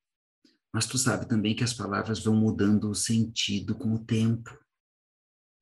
mas 0.73 0.85
tu 0.85 0.97
sabe 0.97 1.27
também 1.27 1.55
que 1.55 1.63
as 1.63 1.73
palavras 1.73 2.23
vão 2.23 2.35
mudando 2.35 2.89
o 2.89 2.95
sentido 2.95 3.77
com 3.77 3.93
o 3.93 4.05
tempo, 4.05 4.49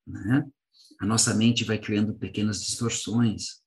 né? 0.06 0.50
A 1.00 1.06
nossa 1.06 1.34
mente 1.34 1.64
vai 1.64 1.78
criando 1.78 2.14
pequenas 2.14 2.64
distorções. 2.64 3.62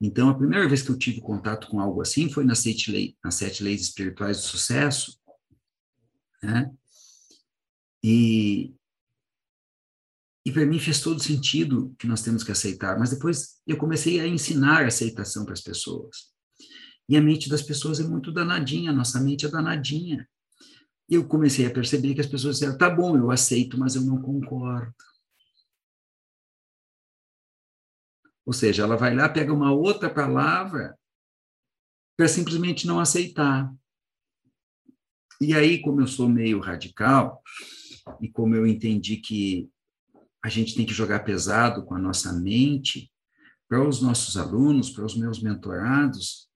Então, 0.00 0.28
a 0.28 0.36
primeira 0.36 0.68
vez 0.68 0.82
que 0.82 0.90
eu 0.90 0.98
tive 0.98 1.20
contato 1.20 1.66
com 1.68 1.80
algo 1.80 2.00
assim 2.00 2.30
foi 2.30 2.44
nas 2.44 2.60
sete, 2.60 2.90
leis, 2.90 3.14
nas 3.24 3.34
sete 3.34 3.62
leis 3.62 3.82
espirituais 3.82 4.36
do 4.36 4.42
sucesso, 4.44 5.18
né? 6.42 6.70
E, 8.02 8.72
e 10.46 10.52
para 10.52 10.64
mim 10.64 10.78
fez 10.78 11.00
todo 11.00 11.22
sentido 11.22 11.94
que 11.98 12.06
nós 12.06 12.22
temos 12.22 12.44
que 12.44 12.52
aceitar, 12.52 12.98
mas 12.98 13.10
depois 13.10 13.60
eu 13.66 13.76
comecei 13.76 14.20
a 14.20 14.26
ensinar 14.26 14.84
a 14.84 14.86
aceitação 14.86 15.44
para 15.44 15.54
as 15.54 15.60
pessoas. 15.60 16.28
E 17.08 17.16
a 17.16 17.20
mente 17.20 17.48
das 17.48 17.62
pessoas 17.62 17.98
é 17.98 18.04
muito 18.04 18.30
danadinha, 18.30 18.90
a 18.90 18.94
nossa 18.94 19.18
mente 19.18 19.46
é 19.46 19.48
danadinha. 19.48 20.28
E 21.08 21.14
eu 21.14 21.26
comecei 21.26 21.66
a 21.66 21.70
perceber 21.70 22.14
que 22.14 22.20
as 22.20 22.26
pessoas 22.26 22.58
diziam, 22.58 22.76
tá 22.76 22.88
bom, 22.88 23.16
eu 23.16 23.30
aceito, 23.30 23.78
mas 23.78 23.96
eu 23.96 24.02
não 24.02 24.20
concordo. 24.20 24.94
Ou 28.48 28.52
seja, 28.54 28.82
ela 28.82 28.96
vai 28.96 29.14
lá, 29.14 29.28
pega 29.28 29.52
uma 29.52 29.74
outra 29.74 30.08
palavra 30.08 30.98
para 32.16 32.26
simplesmente 32.26 32.86
não 32.86 32.98
aceitar. 32.98 33.70
E 35.38 35.52
aí, 35.52 35.82
como 35.82 36.00
eu 36.00 36.06
sou 36.06 36.30
meio 36.30 36.58
radical, 36.58 37.42
e 38.22 38.26
como 38.30 38.56
eu 38.56 38.66
entendi 38.66 39.18
que 39.18 39.68
a 40.42 40.48
gente 40.48 40.74
tem 40.74 40.86
que 40.86 40.94
jogar 40.94 41.26
pesado 41.26 41.84
com 41.84 41.94
a 41.94 41.98
nossa 41.98 42.32
mente, 42.32 43.12
para 43.68 43.86
os 43.86 44.00
nossos 44.00 44.34
alunos, 44.38 44.88
para 44.88 45.04
os 45.04 45.14
meus 45.14 45.42
mentorados, 45.42 46.48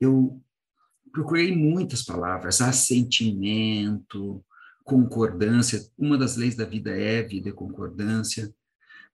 eu 0.00 0.42
procurei 1.12 1.54
muitas 1.54 2.02
palavras, 2.02 2.60
assentimento, 2.60 4.44
concordância. 4.82 5.80
Uma 5.96 6.18
das 6.18 6.36
leis 6.36 6.56
da 6.56 6.64
vida 6.64 6.90
é 6.90 7.22
vida 7.22 7.48
e 7.50 7.52
concordância. 7.52 8.52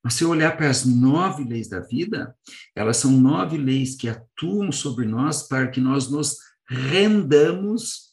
Mas 0.03 0.15
se 0.15 0.25
eu 0.25 0.31
olhar 0.31 0.57
para 0.57 0.69
as 0.69 0.85
nove 0.85 1.45
leis 1.45 1.69
da 1.69 1.79
vida, 1.79 2.35
elas 2.75 2.97
são 2.97 3.12
nove 3.12 3.57
leis 3.57 3.95
que 3.95 4.09
atuam 4.09 4.73
sobre 4.73 5.07
nós 5.07 5.47
para 5.47 5.69
que 5.69 5.81
nós 5.81 6.11
nos 6.11 6.38
rendamos 6.69 8.12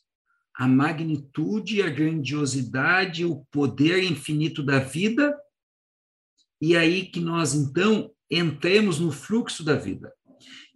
à 0.56 0.68
magnitude, 0.68 1.82
à 1.82 1.90
grandiosidade, 1.90 3.26
o 3.26 3.44
poder 3.52 4.04
infinito 4.04 4.62
da 4.62 4.78
vida, 4.78 5.36
e 6.62 6.76
aí 6.76 7.06
que 7.06 7.20
nós, 7.20 7.56
então, 7.56 8.12
entremos 8.30 9.00
no 9.00 9.12
fluxo 9.12 9.64
da 9.64 9.76
vida. 9.76 10.14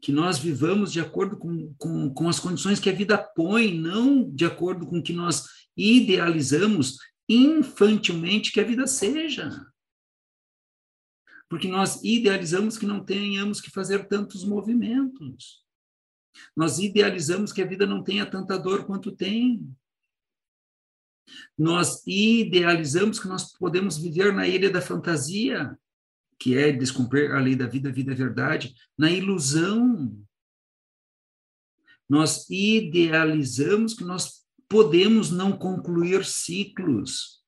Que 0.02 0.12
nós 0.12 0.40
vivamos 0.40 0.92
de 0.92 1.00
acordo 1.00 1.38
com, 1.38 1.74
com, 1.78 2.10
com 2.14 2.30
as 2.30 2.40
condições 2.40 2.80
que 2.80 2.90
a 2.90 2.94
vida 2.94 3.18
põe, 3.18 3.78
não 3.78 4.30
de 4.34 4.46
acordo 4.46 4.88
com 4.88 5.00
o 5.00 5.04
que 5.04 5.14
nós 5.14 5.46
idealizamos 5.78 6.98
infantilmente 7.30 8.52
que 8.52 8.60
a 8.60 8.64
vida 8.64 8.88
seja 8.88 9.66
porque 11.54 11.68
nós 11.68 12.04
idealizamos 12.04 12.80
que 12.80 12.86
não 12.88 13.06
tenhamos 13.06 13.62
que 13.62 13.70
fazer 13.70 14.08
tantos 14.08 14.44
movimentos. 14.44 15.64
Nós 16.58 16.80
idealizamos 16.80 17.54
que 17.54 17.62
a 17.62 17.66
vida 17.68 17.86
não 17.86 18.04
tenha 18.04 18.26
tanta 18.26 18.58
dor 18.58 18.88
quanto 18.88 19.12
tem. 19.12 19.72
Nós 21.56 22.02
idealizamos 22.08 23.20
que 23.20 23.28
nós 23.28 23.54
podemos 23.56 24.00
viver 24.00 24.34
na 24.34 24.48
ilha 24.48 24.68
da 24.72 24.82
fantasia, 24.82 25.78
que 26.40 26.58
é 26.58 26.72
descumprir 26.72 27.32
a 27.32 27.40
lei 27.40 27.56
da 27.56 27.68
vida, 27.68 27.90
a 27.90 27.94
vida 27.94 28.14
é 28.14 28.16
verdade, 28.16 28.74
na 28.98 29.12
ilusão. 29.12 30.20
Nós 32.10 32.50
idealizamos 32.50 33.94
que 33.94 34.04
nós 34.04 34.44
podemos 34.68 35.30
não 35.30 35.56
concluir 35.56 36.26
ciclos, 36.26 37.44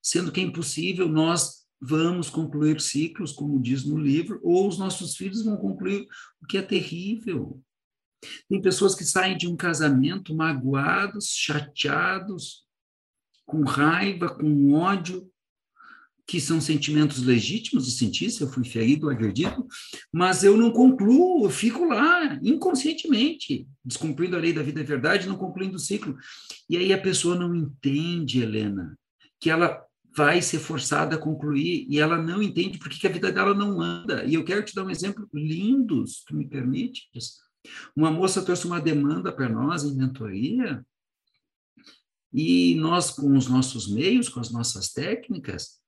sendo 0.00 0.30
que 0.30 0.38
é 0.38 0.44
impossível, 0.44 1.08
nós 1.08 1.59
vamos 1.80 2.28
concluir 2.28 2.80
ciclos, 2.80 3.32
como 3.32 3.60
diz 3.60 3.84
no 3.84 3.96
livro, 3.96 4.38
ou 4.42 4.68
os 4.68 4.78
nossos 4.78 5.16
filhos 5.16 5.44
vão 5.44 5.56
concluir, 5.56 6.06
o 6.42 6.46
que 6.46 6.58
é 6.58 6.62
terrível. 6.62 7.60
Tem 8.48 8.60
pessoas 8.60 8.94
que 8.94 9.04
saem 9.04 9.36
de 9.36 9.48
um 9.48 9.56
casamento 9.56 10.34
magoados, 10.34 11.28
chateados, 11.28 12.66
com 13.46 13.64
raiva, 13.64 14.28
com 14.28 14.74
ódio, 14.74 15.30
que 16.30 16.40
são 16.40 16.60
sentimentos 16.60 17.24
legítimos 17.24 17.86
de 17.86 17.90
sentir 17.90 18.30
se 18.30 18.40
eu 18.40 18.48
fui 18.48 18.64
ferido, 18.64 19.10
agredido, 19.10 19.66
mas 20.12 20.44
eu 20.44 20.56
não 20.56 20.70
concluo, 20.70 21.44
eu 21.44 21.50
fico 21.50 21.84
lá 21.84 22.38
inconscientemente, 22.40 23.66
descumprindo 23.84 24.36
a 24.36 24.38
lei 24.38 24.52
da 24.52 24.62
vida 24.62 24.80
e 24.80 24.84
verdade, 24.84 25.26
não 25.26 25.36
concluindo 25.36 25.74
o 25.74 25.80
ciclo. 25.80 26.16
E 26.68 26.76
aí 26.76 26.92
a 26.92 27.02
pessoa 27.02 27.34
não 27.34 27.52
entende, 27.52 28.42
Helena, 28.42 28.96
que 29.40 29.50
ela 29.50 29.84
vai 30.16 30.42
ser 30.42 30.58
forçada 30.58 31.16
a 31.16 31.18
concluir 31.18 31.86
e 31.88 31.98
ela 31.98 32.20
não 32.20 32.42
entende 32.42 32.78
porque 32.78 32.98
que 32.98 33.06
a 33.06 33.12
vida 33.12 33.30
dela 33.30 33.54
não 33.54 33.80
anda. 33.80 34.24
E 34.24 34.34
eu 34.34 34.44
quero 34.44 34.64
te 34.64 34.74
dar 34.74 34.84
um 34.84 34.90
exemplo 34.90 35.28
lindo, 35.32 36.06
se 36.06 36.24
tu 36.24 36.34
me 36.34 36.46
permites. 36.46 37.38
Uma 37.94 38.10
moça 38.10 38.42
trouxe 38.42 38.66
uma 38.66 38.80
demanda 38.80 39.32
para 39.32 39.48
nós 39.48 39.84
em 39.84 39.94
mentoria 39.94 40.84
e 42.32 42.74
nós, 42.76 43.10
com 43.10 43.36
os 43.36 43.48
nossos 43.48 43.88
meios, 43.88 44.28
com 44.28 44.40
as 44.40 44.50
nossas 44.50 44.92
técnicas, 44.92 45.80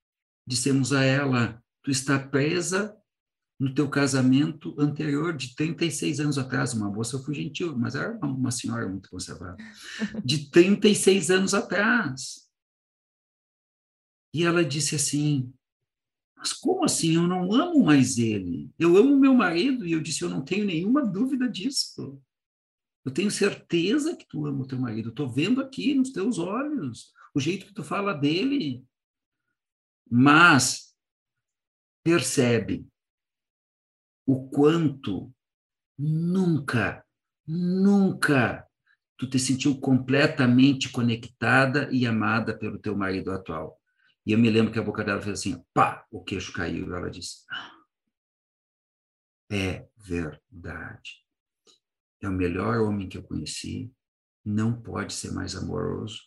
dissemos 0.46 0.92
a 0.92 1.04
ela: 1.04 1.62
tu 1.82 1.90
está 1.90 2.18
presa 2.18 2.96
no 3.58 3.72
teu 3.72 3.88
casamento 3.88 4.74
anterior 4.78 5.36
de 5.36 5.54
36 5.54 6.18
anos 6.20 6.38
atrás. 6.38 6.74
Uma 6.74 6.90
moça, 6.90 7.16
eu 7.16 7.22
fui 7.22 7.34
gentil, 7.34 7.76
mas 7.78 7.94
era 7.94 8.18
uma 8.24 8.50
senhora 8.50 8.88
muito 8.88 9.08
conservada. 9.08 9.56
De 10.24 10.50
36 10.50 11.30
anos 11.30 11.54
atrás. 11.54 12.51
E 14.32 14.44
ela 14.44 14.64
disse 14.64 14.94
assim: 14.94 15.52
Mas 16.36 16.52
como 16.52 16.84
assim? 16.84 17.14
Eu 17.14 17.26
não 17.26 17.52
amo 17.52 17.84
mais 17.84 18.18
ele. 18.18 18.70
Eu 18.78 18.96
amo 18.96 19.18
meu 19.18 19.34
marido. 19.34 19.86
E 19.86 19.92
eu 19.92 20.00
disse: 20.00 20.22
Eu 20.22 20.30
não 20.30 20.42
tenho 20.42 20.64
nenhuma 20.64 21.04
dúvida 21.04 21.48
disso. 21.48 22.20
Eu 23.04 23.12
tenho 23.12 23.30
certeza 23.30 24.16
que 24.16 24.26
tu 24.26 24.46
ama 24.46 24.62
o 24.62 24.66
teu 24.66 24.78
marido. 24.78 25.10
Estou 25.10 25.28
vendo 25.28 25.60
aqui 25.60 25.94
nos 25.94 26.10
teus 26.10 26.38
olhos 26.38 27.12
o 27.34 27.40
jeito 27.40 27.66
que 27.66 27.74
tu 27.74 27.82
fala 27.82 28.14
dele. 28.14 28.84
Mas 30.10 30.94
percebe 32.04 32.86
o 34.26 34.48
quanto 34.48 35.32
nunca, 35.98 37.04
nunca 37.46 38.66
tu 39.16 39.28
te 39.28 39.38
sentiu 39.38 39.78
completamente 39.78 40.90
conectada 40.90 41.88
e 41.92 42.06
amada 42.06 42.56
pelo 42.56 42.78
teu 42.78 42.96
marido 42.96 43.30
atual. 43.30 43.81
E 44.24 44.32
eu 44.32 44.38
me 44.38 44.50
lembro 44.50 44.72
que 44.72 44.78
a 44.78 44.82
boca 44.82 45.02
dela 45.04 45.20
fez 45.20 45.40
assim, 45.40 45.64
pá, 45.74 46.06
o 46.10 46.22
queixo 46.22 46.52
caiu. 46.52 46.88
E 46.88 46.92
ela 46.92 47.10
disse: 47.10 47.44
ah, 47.50 47.72
É 49.50 49.88
verdade 49.96 51.22
é 52.22 52.28
o 52.28 52.32
melhor 52.32 52.80
homem 52.80 53.08
que 53.08 53.18
eu 53.18 53.22
conheci, 53.22 53.92
não 54.44 54.80
pode 54.80 55.12
ser 55.12 55.32
mais 55.32 55.56
amoroso. 55.56 56.20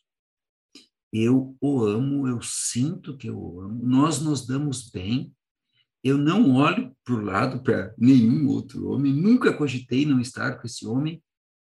Eu 1.11 1.55
o 1.61 1.83
amo, 1.83 2.27
eu 2.27 2.41
sinto 2.41 3.17
que 3.17 3.29
eu 3.29 3.39
o 3.39 3.61
amo, 3.61 3.85
nós 3.85 4.19
nos 4.21 4.45
damos 4.45 4.89
bem. 4.89 5.33
Eu 6.03 6.17
não 6.17 6.55
olho 6.55 6.95
para 7.03 7.15
o 7.15 7.21
lado 7.21 7.63
para 7.63 7.93
nenhum 7.97 8.47
outro 8.47 8.89
homem, 8.89 9.13
nunca 9.13 9.55
cogitei 9.55 10.05
não 10.05 10.19
estar 10.19 10.59
com 10.59 10.67
esse 10.67 10.85
homem. 10.85 11.23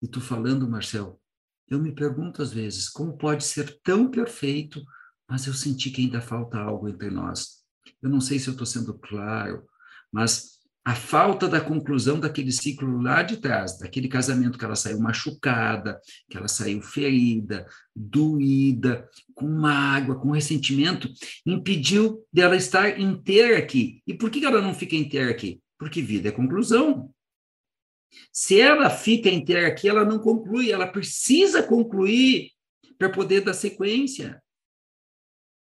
E 0.01 0.07
tu 0.07 0.21
falando, 0.21 0.69
Marcel, 0.69 1.19
eu 1.67 1.79
me 1.79 1.93
pergunto 1.93 2.41
às 2.41 2.53
vezes 2.53 2.87
como 2.87 3.17
pode 3.17 3.43
ser 3.43 3.79
tão 3.81 4.09
perfeito, 4.09 4.81
mas 5.31 5.47
eu 5.47 5.53
senti 5.53 5.89
que 5.89 6.01
ainda 6.01 6.19
falta 6.19 6.57
algo 6.57 6.89
entre 6.89 7.09
nós. 7.09 7.63
Eu 8.01 8.09
não 8.09 8.19
sei 8.19 8.37
se 8.37 8.49
eu 8.49 8.51
estou 8.51 8.67
sendo 8.67 8.93
claro, 8.95 9.63
mas 10.11 10.59
a 10.83 10.93
falta 10.93 11.47
da 11.47 11.61
conclusão 11.61 12.19
daquele 12.19 12.51
ciclo 12.51 13.01
lá 13.01 13.23
de 13.23 13.37
trás, 13.37 13.79
daquele 13.79 14.09
casamento 14.09 14.59
que 14.59 14.65
ela 14.65 14.75
saiu 14.75 14.99
machucada, 14.99 16.01
que 16.29 16.35
ela 16.35 16.49
saiu 16.49 16.81
ferida, 16.81 17.65
doída, 17.95 19.07
com 19.33 19.47
mágoa, 19.47 20.19
com 20.19 20.31
ressentimento, 20.31 21.07
impediu 21.45 22.27
dela 22.33 22.57
estar 22.57 22.99
inteira 22.99 23.57
aqui. 23.57 24.03
E 24.05 24.13
por 24.13 24.29
que 24.29 24.43
ela 24.43 24.61
não 24.61 24.73
fica 24.73 24.97
inteira 24.97 25.31
aqui? 25.31 25.61
Porque 25.79 26.01
vida 26.01 26.27
é 26.27 26.33
conclusão. 26.33 27.09
Se 28.33 28.59
ela 28.59 28.89
fica 28.89 29.29
inteira 29.29 29.69
aqui, 29.69 29.87
ela 29.87 30.03
não 30.03 30.19
conclui, 30.19 30.73
ela 30.73 30.87
precisa 30.87 31.63
concluir 31.63 32.49
para 32.97 33.09
poder 33.09 33.39
dar 33.45 33.53
sequência. 33.53 34.40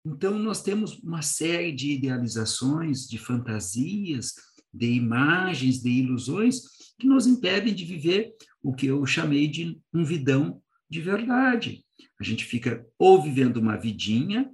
Então, 0.07 0.39
nós 0.39 0.63
temos 0.63 1.01
uma 1.01 1.21
série 1.21 1.73
de 1.73 1.91
idealizações, 1.91 3.09
de 3.09 3.19
fantasias, 3.19 4.35
de 4.73 4.93
imagens, 4.93 5.83
de 5.83 5.91
ilusões 5.91 6.61
que 6.97 7.09
nos 7.09 7.27
impedem 7.27 7.75
de 7.75 7.85
viver 7.85 8.33
o 8.63 8.73
que 8.73 8.87
eu 8.87 9.05
chamei 9.05 9.49
de 9.49 9.81
um 9.93 10.05
vidão 10.05 10.63
de 10.89 11.01
verdade. 11.01 11.85
A 12.21 12.23
gente 12.23 12.45
fica 12.45 12.87
ou 12.97 13.21
vivendo 13.21 13.57
uma 13.57 13.77
vidinha 13.77 14.49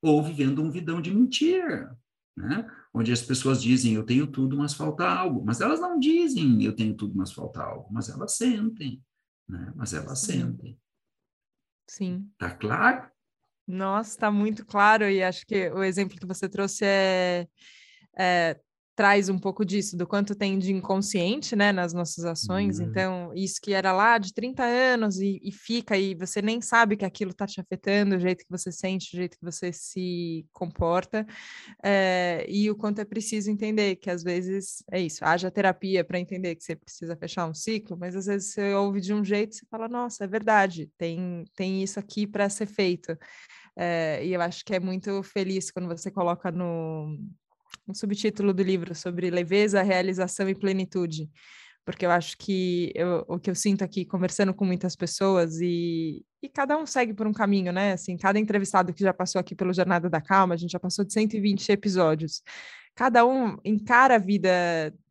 ou 0.00 0.22
vivendo 0.22 0.62
um 0.62 0.70
vidão 0.70 1.02
de 1.02 1.14
mentira, 1.14 1.94
né? 2.34 2.66
Onde 2.94 3.12
as 3.12 3.20
pessoas 3.20 3.60
dizem 3.60 3.92
eu 3.92 4.06
tenho 4.06 4.26
tudo, 4.26 4.56
mas 4.56 4.72
falta 4.72 5.06
algo, 5.06 5.44
mas 5.44 5.60
elas 5.60 5.80
não 5.80 5.98
dizem 5.98 6.64
eu 6.64 6.74
tenho 6.74 6.94
tudo, 6.94 7.14
mas 7.14 7.30
falta 7.30 7.62
algo, 7.62 7.92
mas 7.92 8.08
elas 8.08 8.36
sentem, 8.36 9.02
né? 9.46 9.70
Mas 9.76 9.92
elas 9.92 10.20
Sim. 10.20 10.32
sentem. 10.32 10.78
Sim. 11.86 12.30
Tá 12.38 12.50
claro? 12.50 13.10
Nossa, 13.68 14.10
está 14.10 14.30
muito 14.30 14.64
claro 14.64 15.08
e 15.08 15.22
acho 15.22 15.46
que 15.46 15.68
o 15.70 15.82
exemplo 15.82 16.16
que 16.18 16.26
você 16.26 16.48
trouxe 16.48 16.84
é, 16.86 17.46
é 18.18 18.58
traz 18.98 19.28
um 19.28 19.38
pouco 19.38 19.64
disso, 19.64 19.96
do 19.96 20.08
quanto 20.08 20.34
tem 20.34 20.58
de 20.58 20.72
inconsciente, 20.72 21.54
né, 21.54 21.70
nas 21.70 21.92
nossas 21.92 22.24
ações. 22.24 22.80
Uhum. 22.80 22.86
Então, 22.86 23.32
isso 23.32 23.60
que 23.62 23.72
era 23.72 23.92
lá 23.92 24.18
de 24.18 24.34
30 24.34 24.64
anos 24.64 25.20
e, 25.20 25.38
e, 25.40 25.52
fica 25.52 25.96
e 25.96 26.16
você 26.16 26.42
nem 26.42 26.60
sabe 26.60 26.96
que 26.96 27.04
aquilo 27.04 27.30
está 27.30 27.46
te 27.46 27.60
afetando, 27.60 28.16
o 28.16 28.18
jeito 28.18 28.44
que 28.44 28.50
você 28.50 28.72
sente, 28.72 29.14
o 29.14 29.16
jeito 29.16 29.38
que 29.38 29.44
você 29.44 29.72
se 29.72 30.44
comporta, 30.52 31.24
é, 31.80 32.44
e 32.48 32.68
o 32.68 32.74
quanto 32.74 33.00
é 33.00 33.04
preciso 33.04 33.52
entender 33.52 33.94
que 33.94 34.10
às 34.10 34.24
vezes 34.24 34.82
é 34.90 35.00
isso, 35.00 35.24
haja 35.24 35.48
terapia 35.48 36.02
para 36.02 36.18
entender 36.18 36.56
que 36.56 36.64
você 36.64 36.74
precisa 36.74 37.16
fechar 37.16 37.48
um 37.48 37.54
ciclo, 37.54 37.96
mas 37.96 38.16
às 38.16 38.26
vezes 38.26 38.52
você 38.52 38.74
ouve 38.74 39.00
de 39.00 39.14
um 39.14 39.24
jeito 39.24 39.52
e 39.52 39.58
você 39.58 39.66
fala, 39.70 39.86
nossa, 39.86 40.24
é 40.24 40.26
verdade, 40.26 40.90
tem, 40.98 41.44
tem 41.54 41.84
isso 41.84 42.00
aqui 42.00 42.26
para 42.26 42.48
ser 42.48 42.66
feito. 42.66 43.16
É, 43.80 44.26
e 44.26 44.34
eu 44.34 44.40
acho 44.40 44.64
que 44.64 44.74
é 44.74 44.80
muito 44.80 45.22
feliz 45.22 45.70
quando 45.70 45.86
você 45.86 46.10
coloca 46.10 46.50
no, 46.50 47.16
um 47.86 47.94
subtítulo 47.94 48.52
do 48.52 48.60
livro 48.62 48.92
sobre 48.92 49.30
leveza, 49.30 49.80
realização 49.82 50.48
e 50.48 50.54
plenitude, 50.54 51.30
porque 51.84 52.04
eu 52.04 52.10
acho 52.10 52.36
que 52.36 52.92
eu, 52.92 53.24
o 53.28 53.38
que 53.38 53.48
eu 53.48 53.54
sinto 53.54 53.84
aqui 53.84 54.04
conversando 54.04 54.52
com 54.52 54.64
muitas 54.64 54.96
pessoas 54.96 55.60
e, 55.60 56.24
e 56.42 56.48
cada 56.48 56.76
um 56.76 56.84
segue 56.84 57.14
por 57.14 57.28
um 57.28 57.32
caminho, 57.32 57.72
né? 57.72 57.92
Assim, 57.92 58.16
cada 58.16 58.38
entrevistado 58.38 58.92
que 58.92 59.04
já 59.04 59.14
passou 59.14 59.38
aqui 59.40 59.54
pelo 59.54 59.72
Jornada 59.72 60.10
da 60.10 60.20
Calma, 60.20 60.54
a 60.54 60.58
gente 60.58 60.72
já 60.72 60.80
passou 60.80 61.04
de 61.04 61.12
120 61.12 61.70
episódios. 61.70 62.42
Cada 62.98 63.24
um 63.24 63.56
encara 63.64 64.16
a 64.16 64.18
vida, 64.18 64.48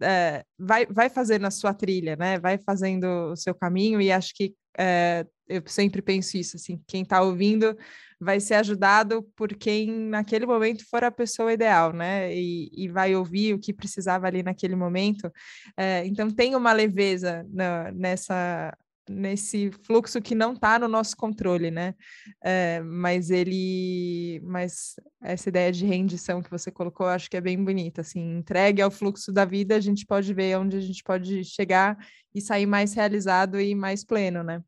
é, 0.01 0.43
vai, 0.59 0.85
vai 0.87 1.09
fazendo 1.09 1.45
a 1.45 1.51
sua 1.51 1.73
trilha, 1.73 2.17
né? 2.17 2.37
Vai 2.37 2.57
fazendo 2.57 3.31
o 3.31 3.35
seu 3.37 3.55
caminho 3.55 4.01
e 4.01 4.11
acho 4.11 4.33
que 4.35 4.53
é, 4.77 5.25
eu 5.47 5.63
sempre 5.67 6.01
penso 6.01 6.35
isso, 6.37 6.57
assim, 6.57 6.83
quem 6.85 7.03
está 7.03 7.21
ouvindo 7.21 7.77
vai 8.19 8.41
ser 8.41 8.55
ajudado 8.55 9.23
por 9.37 9.55
quem 9.55 9.89
naquele 9.89 10.45
momento 10.45 10.83
for 10.89 11.01
a 11.01 11.09
pessoa 11.09 11.53
ideal, 11.53 11.93
né? 11.93 12.35
E, 12.35 12.69
e 12.73 12.89
vai 12.89 13.15
ouvir 13.15 13.53
o 13.53 13.59
que 13.59 13.71
precisava 13.71 14.27
ali 14.27 14.43
naquele 14.43 14.75
momento. 14.75 15.31
É, 15.77 16.05
então 16.05 16.29
tem 16.29 16.57
uma 16.57 16.73
leveza 16.73 17.45
nessa 17.95 18.77
nesse 19.09 19.71
fluxo 19.83 20.21
que 20.21 20.35
não 20.35 20.53
está 20.53 20.79
no 20.79 20.87
nosso 20.87 21.15
controle, 21.15 21.71
né? 21.71 21.95
É, 22.43 22.81
mas 22.81 23.29
ele, 23.29 24.41
mas 24.43 24.95
essa 25.21 25.49
ideia 25.49 25.71
de 25.71 25.85
rendição 25.85 26.41
que 26.41 26.51
você 26.51 26.71
colocou, 26.71 27.07
acho 27.07 27.29
que 27.29 27.37
é 27.37 27.41
bem 27.41 27.63
bonita. 27.63 28.01
Assim, 28.01 28.37
entregue 28.37 28.81
ao 28.81 28.91
fluxo 28.91 29.31
da 29.31 29.45
vida, 29.45 29.75
a 29.75 29.79
gente 29.79 30.05
pode 30.05 30.33
ver 30.33 30.57
onde 30.57 30.77
a 30.77 30.81
gente 30.81 31.03
pode 31.03 31.43
chegar 31.43 31.97
e 32.33 32.41
sair 32.41 32.65
mais 32.65 32.93
realizado 32.93 33.59
e 33.59 33.73
mais 33.75 34.03
pleno, 34.03 34.43
né? 34.43 34.63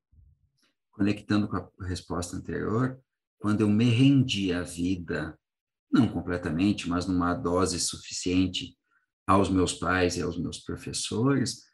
Conectando 0.91 1.47
com 1.47 1.57
a 1.57 1.87
resposta 1.87 2.35
anterior, 2.35 2.99
quando 3.39 3.61
eu 3.61 3.69
me 3.69 3.85
rendi 3.85 4.51
à 4.51 4.63
vida, 4.63 5.37
não 5.91 6.07
completamente, 6.07 6.89
mas 6.89 7.05
numa 7.05 7.33
dose 7.33 7.79
suficiente 7.79 8.77
aos 9.25 9.49
meus 9.49 9.73
pais 9.73 10.17
e 10.17 10.21
aos 10.21 10.37
meus 10.37 10.59
professores, 10.59 11.68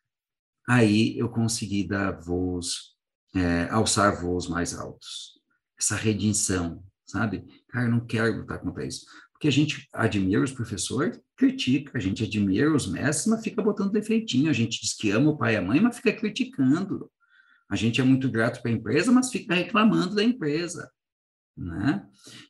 aí 0.67 1.17
eu 1.17 1.29
consegui 1.29 1.87
dar 1.87 2.19
voos, 2.19 2.95
é, 3.35 3.67
alçar 3.69 4.19
voos 4.21 4.47
mais 4.47 4.73
altos. 4.73 5.39
Essa 5.77 5.95
redenção, 5.95 6.83
sabe? 7.05 7.45
Cara, 7.69 7.87
eu 7.87 7.91
não 7.91 8.05
quero 8.05 8.37
lutar 8.37 8.59
contra 8.59 8.85
isso. 8.85 9.05
Porque 9.31 9.47
a 9.47 9.51
gente 9.51 9.87
admira 9.93 10.41
os 10.41 10.51
professores, 10.51 11.19
critica, 11.35 11.97
a 11.97 12.01
gente 12.01 12.23
admira 12.23 12.73
os 12.73 12.87
mestres, 12.87 13.27
mas 13.27 13.43
fica 13.43 13.61
botando 13.61 13.91
defeitinho. 13.91 14.49
A 14.49 14.53
gente 14.53 14.79
diz 14.81 14.95
que 14.95 15.11
ama 15.11 15.31
o 15.31 15.37
pai 15.37 15.53
e 15.53 15.57
a 15.57 15.61
mãe, 15.61 15.81
mas 15.81 15.97
fica 15.97 16.13
criticando. 16.13 17.11
A 17.69 17.75
gente 17.75 17.99
é 17.99 18.03
muito 18.03 18.29
grato 18.31 18.61
para 18.61 18.71
a 18.71 18.73
empresa, 18.73 19.11
mas 19.11 19.31
fica 19.31 19.53
reclamando 19.53 20.15
da 20.15 20.23
empresa. 20.23 20.89
Né? 21.57 22.07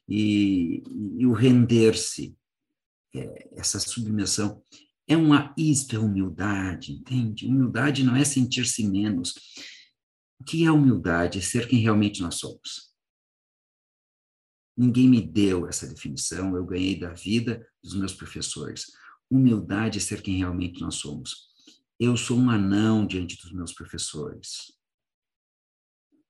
E, 0.07 0.83
e 1.17 1.25
o 1.25 1.33
render-se, 1.33 2.35
é, 3.15 3.49
essa 3.53 3.79
submissão, 3.79 4.61
é 5.07 5.15
uma 5.15 5.53
isto 5.57 5.95
é 5.95 5.99
humildade, 5.99 6.93
entende? 6.93 7.45
Humildade 7.45 8.03
não 8.03 8.15
é 8.15 8.25
sentir-se 8.25 8.87
menos. 8.87 9.33
O 10.39 10.43
que 10.43 10.65
é 10.65 10.71
humildade? 10.71 11.37
É 11.37 11.41
ser 11.41 11.67
quem 11.67 11.79
realmente 11.79 12.21
nós 12.21 12.35
somos. 12.35 12.93
Ninguém 14.77 15.07
me 15.07 15.21
deu 15.21 15.67
essa 15.67 15.87
definição, 15.87 16.55
eu 16.55 16.65
ganhei 16.65 16.99
da 16.99 17.13
vida 17.13 17.65
dos 17.81 17.95
meus 17.95 18.13
professores. 18.13 18.87
Humildade 19.29 19.99
é 19.99 20.01
ser 20.01 20.21
quem 20.21 20.37
realmente 20.37 20.81
nós 20.81 20.95
somos. 20.95 21.47
Eu 21.97 22.17
sou 22.17 22.37
um 22.37 22.49
anão 22.49 23.07
diante 23.07 23.37
dos 23.41 23.53
meus 23.53 23.73
professores, 23.73 24.73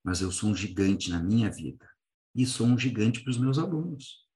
mas 0.04 0.22
eu 0.22 0.32
sou 0.32 0.52
um 0.52 0.56
gigante 0.56 1.10
na 1.10 1.22
minha 1.22 1.50
vida 1.50 1.90
e 2.36 2.46
sou 2.46 2.68
um 2.68 2.78
gigante 2.78 3.24
para 3.24 3.32
os 3.32 3.38
meus 3.40 3.58
alunos. 3.58 4.28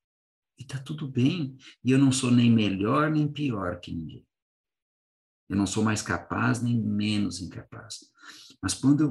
E 0.57 0.63
está 0.63 0.79
tudo 0.79 1.07
bem. 1.07 1.55
E 1.83 1.91
eu 1.91 1.99
não 1.99 2.11
sou 2.11 2.31
nem 2.31 2.51
melhor 2.51 3.11
nem 3.11 3.31
pior 3.31 3.79
que 3.79 3.93
ninguém. 3.93 4.25
Eu 5.49 5.57
não 5.57 5.65
sou 5.65 5.83
mais 5.83 6.01
capaz 6.01 6.61
nem 6.61 6.79
menos 6.79 7.41
incapaz. 7.41 7.99
Mas 8.61 8.73
quando 8.73 9.01
eu 9.01 9.09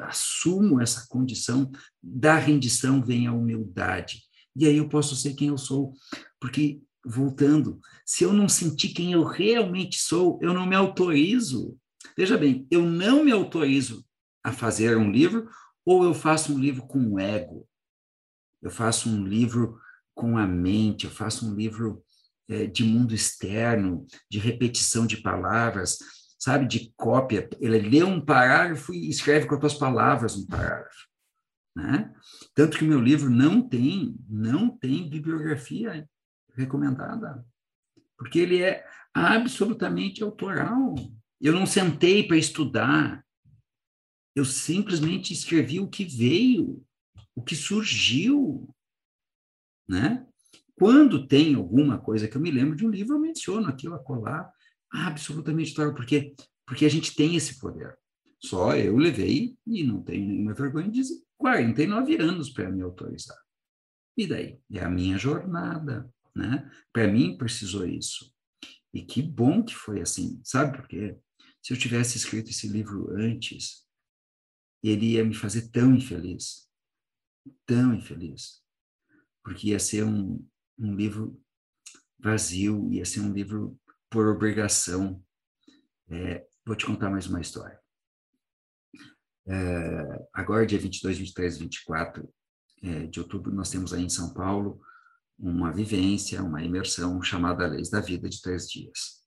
assumo 0.00 0.80
essa 0.80 1.06
condição 1.08 1.70
da 2.02 2.36
rendição, 2.36 3.02
vem 3.02 3.26
a 3.26 3.32
humildade. 3.32 4.22
E 4.54 4.66
aí 4.66 4.78
eu 4.78 4.88
posso 4.88 5.14
ser 5.14 5.34
quem 5.34 5.48
eu 5.48 5.58
sou. 5.58 5.92
Porque, 6.40 6.80
voltando, 7.04 7.78
se 8.04 8.24
eu 8.24 8.32
não 8.32 8.48
sentir 8.48 8.88
quem 8.88 9.12
eu 9.12 9.22
realmente 9.22 9.98
sou, 9.98 10.38
eu 10.42 10.52
não 10.52 10.66
me 10.66 10.74
autorizo. 10.74 11.76
Veja 12.16 12.36
bem, 12.36 12.66
eu 12.70 12.82
não 12.82 13.22
me 13.22 13.30
autorizo 13.30 14.04
a 14.42 14.52
fazer 14.52 14.96
um 14.96 15.10
livro 15.10 15.48
ou 15.84 16.02
eu 16.02 16.14
faço 16.14 16.52
um 16.52 16.58
livro 16.58 16.86
com 16.86 16.98
o 17.12 17.20
ego. 17.20 17.68
Eu 18.62 18.70
faço 18.70 19.08
um 19.08 19.24
livro 19.24 19.78
com 20.14 20.38
a 20.38 20.46
mente, 20.46 21.04
eu 21.04 21.10
faço 21.10 21.46
um 21.46 21.54
livro 21.54 22.02
de 22.72 22.84
mundo 22.84 23.14
externo, 23.14 24.06
de 24.30 24.38
repetição 24.38 25.06
de 25.06 25.16
palavras, 25.16 25.98
sabe, 26.38 26.66
de 26.66 26.92
cópia. 26.96 27.48
Ele 27.60 27.78
lê 27.78 28.02
um 28.04 28.24
parágrafo 28.24 28.94
e 28.94 29.08
escreve 29.08 29.46
com 29.46 29.54
as 29.54 29.60
tuas 29.60 29.74
palavras 29.74 30.36
um 30.36 30.46
parágrafo, 30.46 31.08
né? 31.74 32.12
Tanto 32.54 32.78
que 32.78 32.84
o 32.84 32.88
meu 32.88 33.00
livro 33.00 33.28
não 33.30 33.60
tem, 33.66 34.16
não 34.28 34.68
tem 34.68 35.08
bibliografia 35.08 36.08
recomendada, 36.54 37.44
porque 38.16 38.38
ele 38.38 38.62
é 38.62 38.86
absolutamente 39.12 40.22
autoral. 40.22 40.94
Eu 41.40 41.52
não 41.52 41.66
sentei 41.66 42.26
para 42.26 42.36
estudar, 42.36 43.24
eu 44.34 44.44
simplesmente 44.44 45.32
escrevi 45.32 45.80
o 45.80 45.88
que 45.88 46.04
veio, 46.04 46.84
o 47.34 47.42
que 47.42 47.54
surgiu, 47.54 48.74
né? 49.88 50.25
Quando 50.78 51.26
tem 51.26 51.54
alguma 51.54 51.98
coisa 51.98 52.28
que 52.28 52.36
eu 52.36 52.40
me 52.40 52.50
lembro 52.50 52.76
de 52.76 52.86
um 52.86 52.90
livro, 52.90 53.16
eu 53.16 53.20
menciono 53.20 53.66
aquilo 53.66 53.94
a 53.94 53.98
colar, 53.98 54.50
absolutamente 54.92 55.74
claro, 55.74 55.94
porque 55.94 56.34
porque 56.66 56.84
a 56.84 56.88
gente 56.88 57.14
tem 57.14 57.36
esse 57.36 57.60
poder. 57.60 57.96
Só 58.40 58.76
eu 58.76 58.96
levei, 58.96 59.56
e 59.66 59.84
não 59.84 60.02
tenho 60.02 60.26
nenhuma 60.26 60.52
vergonha 60.52 60.88
de 60.88 61.00
dizer, 61.00 61.22
49 61.38 62.16
anos 62.16 62.50
para 62.50 62.70
me 62.70 62.82
autorizar. 62.82 63.38
E 64.16 64.26
daí? 64.26 64.58
É 64.70 64.80
a 64.80 64.90
minha 64.90 65.16
jornada, 65.16 66.12
né? 66.34 66.68
Para 66.92 67.06
mim 67.06 67.38
precisou 67.38 67.86
isso. 67.86 68.34
E 68.92 69.02
que 69.02 69.22
bom 69.22 69.62
que 69.62 69.74
foi 69.74 70.00
assim, 70.00 70.40
sabe 70.42 70.76
por 70.76 70.88
quê? 70.88 71.16
Se 71.62 71.72
eu 71.72 71.78
tivesse 71.78 72.16
escrito 72.16 72.50
esse 72.50 72.68
livro 72.68 73.10
antes, 73.16 73.86
ele 74.82 75.12
ia 75.12 75.24
me 75.24 75.34
fazer 75.34 75.70
tão 75.70 75.94
infeliz, 75.94 76.68
tão 77.64 77.94
infeliz, 77.94 78.62
porque 79.42 79.68
ia 79.68 79.78
ser 79.78 80.04
um, 80.04 80.44
um 80.78 80.94
livro 80.94 81.40
vazio, 82.18 82.90
ia 82.92 83.04
ser 83.04 83.20
um 83.20 83.32
livro 83.32 83.78
por 84.10 84.26
obrigação. 84.26 85.22
É, 86.08 86.46
vou 86.64 86.76
te 86.76 86.86
contar 86.86 87.10
mais 87.10 87.26
uma 87.26 87.40
história. 87.40 87.78
É, 89.48 90.28
agora, 90.32 90.66
dia 90.66 90.78
22, 90.78 91.18
23, 91.18 91.58
24 91.58 92.28
é, 92.82 93.06
de 93.06 93.20
outubro, 93.20 93.54
nós 93.54 93.70
temos 93.70 93.92
aí 93.92 94.02
em 94.02 94.08
São 94.08 94.34
Paulo 94.34 94.80
uma 95.38 95.72
vivência, 95.72 96.42
uma 96.42 96.62
imersão 96.62 97.22
chamada 97.22 97.66
Leis 97.66 97.90
da 97.90 98.00
Vida 98.00 98.28
de 98.28 98.40
Três 98.40 98.68
Dias. 98.68 99.22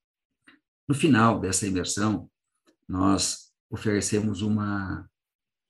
No 0.88 0.96
final 0.96 1.40
dessa 1.40 1.68
imersão, 1.68 2.30
nós 2.88 3.54
oferecemos 3.70 4.42
uma, 4.42 5.08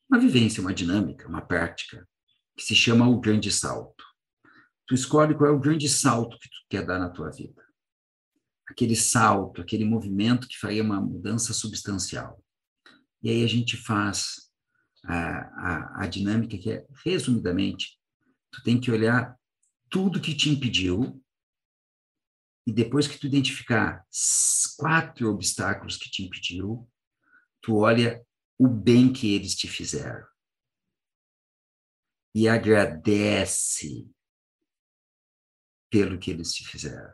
uma 0.09 0.19
vivência, 0.19 0.61
uma 0.61 0.73
dinâmica, 0.73 1.27
uma 1.27 1.41
prática, 1.41 2.07
que 2.57 2.63
se 2.63 2.73
chama 2.73 3.07
o 3.07 3.19
grande 3.19 3.51
salto. 3.51 4.03
Tu 4.89 4.95
escolhe 4.95 5.35
qual 5.35 5.51
é 5.51 5.53
o 5.53 5.59
grande 5.59 5.87
salto 5.87 6.39
que 6.39 6.49
tu 6.49 6.57
quer 6.67 6.83
dar 6.83 6.97
na 6.97 7.11
tua 7.11 7.29
vida. 7.29 7.63
Aquele 8.67 8.95
salto, 8.95 9.61
aquele 9.61 9.85
movimento 9.85 10.47
que 10.47 10.57
faria 10.57 10.81
uma 10.81 10.99
mudança 10.99 11.53
substancial. 11.53 12.43
E 13.21 13.29
aí 13.29 13.43
a 13.43 13.47
gente 13.47 13.77
faz 13.77 14.49
a, 15.05 15.41
a, 15.41 16.03
a 16.03 16.07
dinâmica 16.07 16.57
que 16.57 16.71
é, 16.71 16.87
resumidamente, 17.05 17.99
tu 18.51 18.63
tem 18.63 18.79
que 18.79 18.89
olhar 18.89 19.37
tudo 19.91 20.19
que 20.19 20.33
te 20.33 20.49
impediu 20.49 21.23
e 22.65 22.73
depois 22.73 23.07
que 23.07 23.19
tu 23.19 23.27
identificar 23.27 24.03
quatro 24.75 25.29
obstáculos 25.29 25.97
que 25.97 26.09
te 26.09 26.23
impediu, 26.23 26.89
tu 27.61 27.77
olha 27.77 28.25
o 28.57 28.67
bem 28.67 29.13
que 29.13 29.35
eles 29.35 29.55
te 29.55 29.67
fizeram. 29.67 30.25
E 32.33 32.47
agradece 32.47 34.09
pelo 35.89 36.17
que 36.17 36.31
eles 36.31 36.53
te 36.53 36.67
fizeram. 36.67 37.13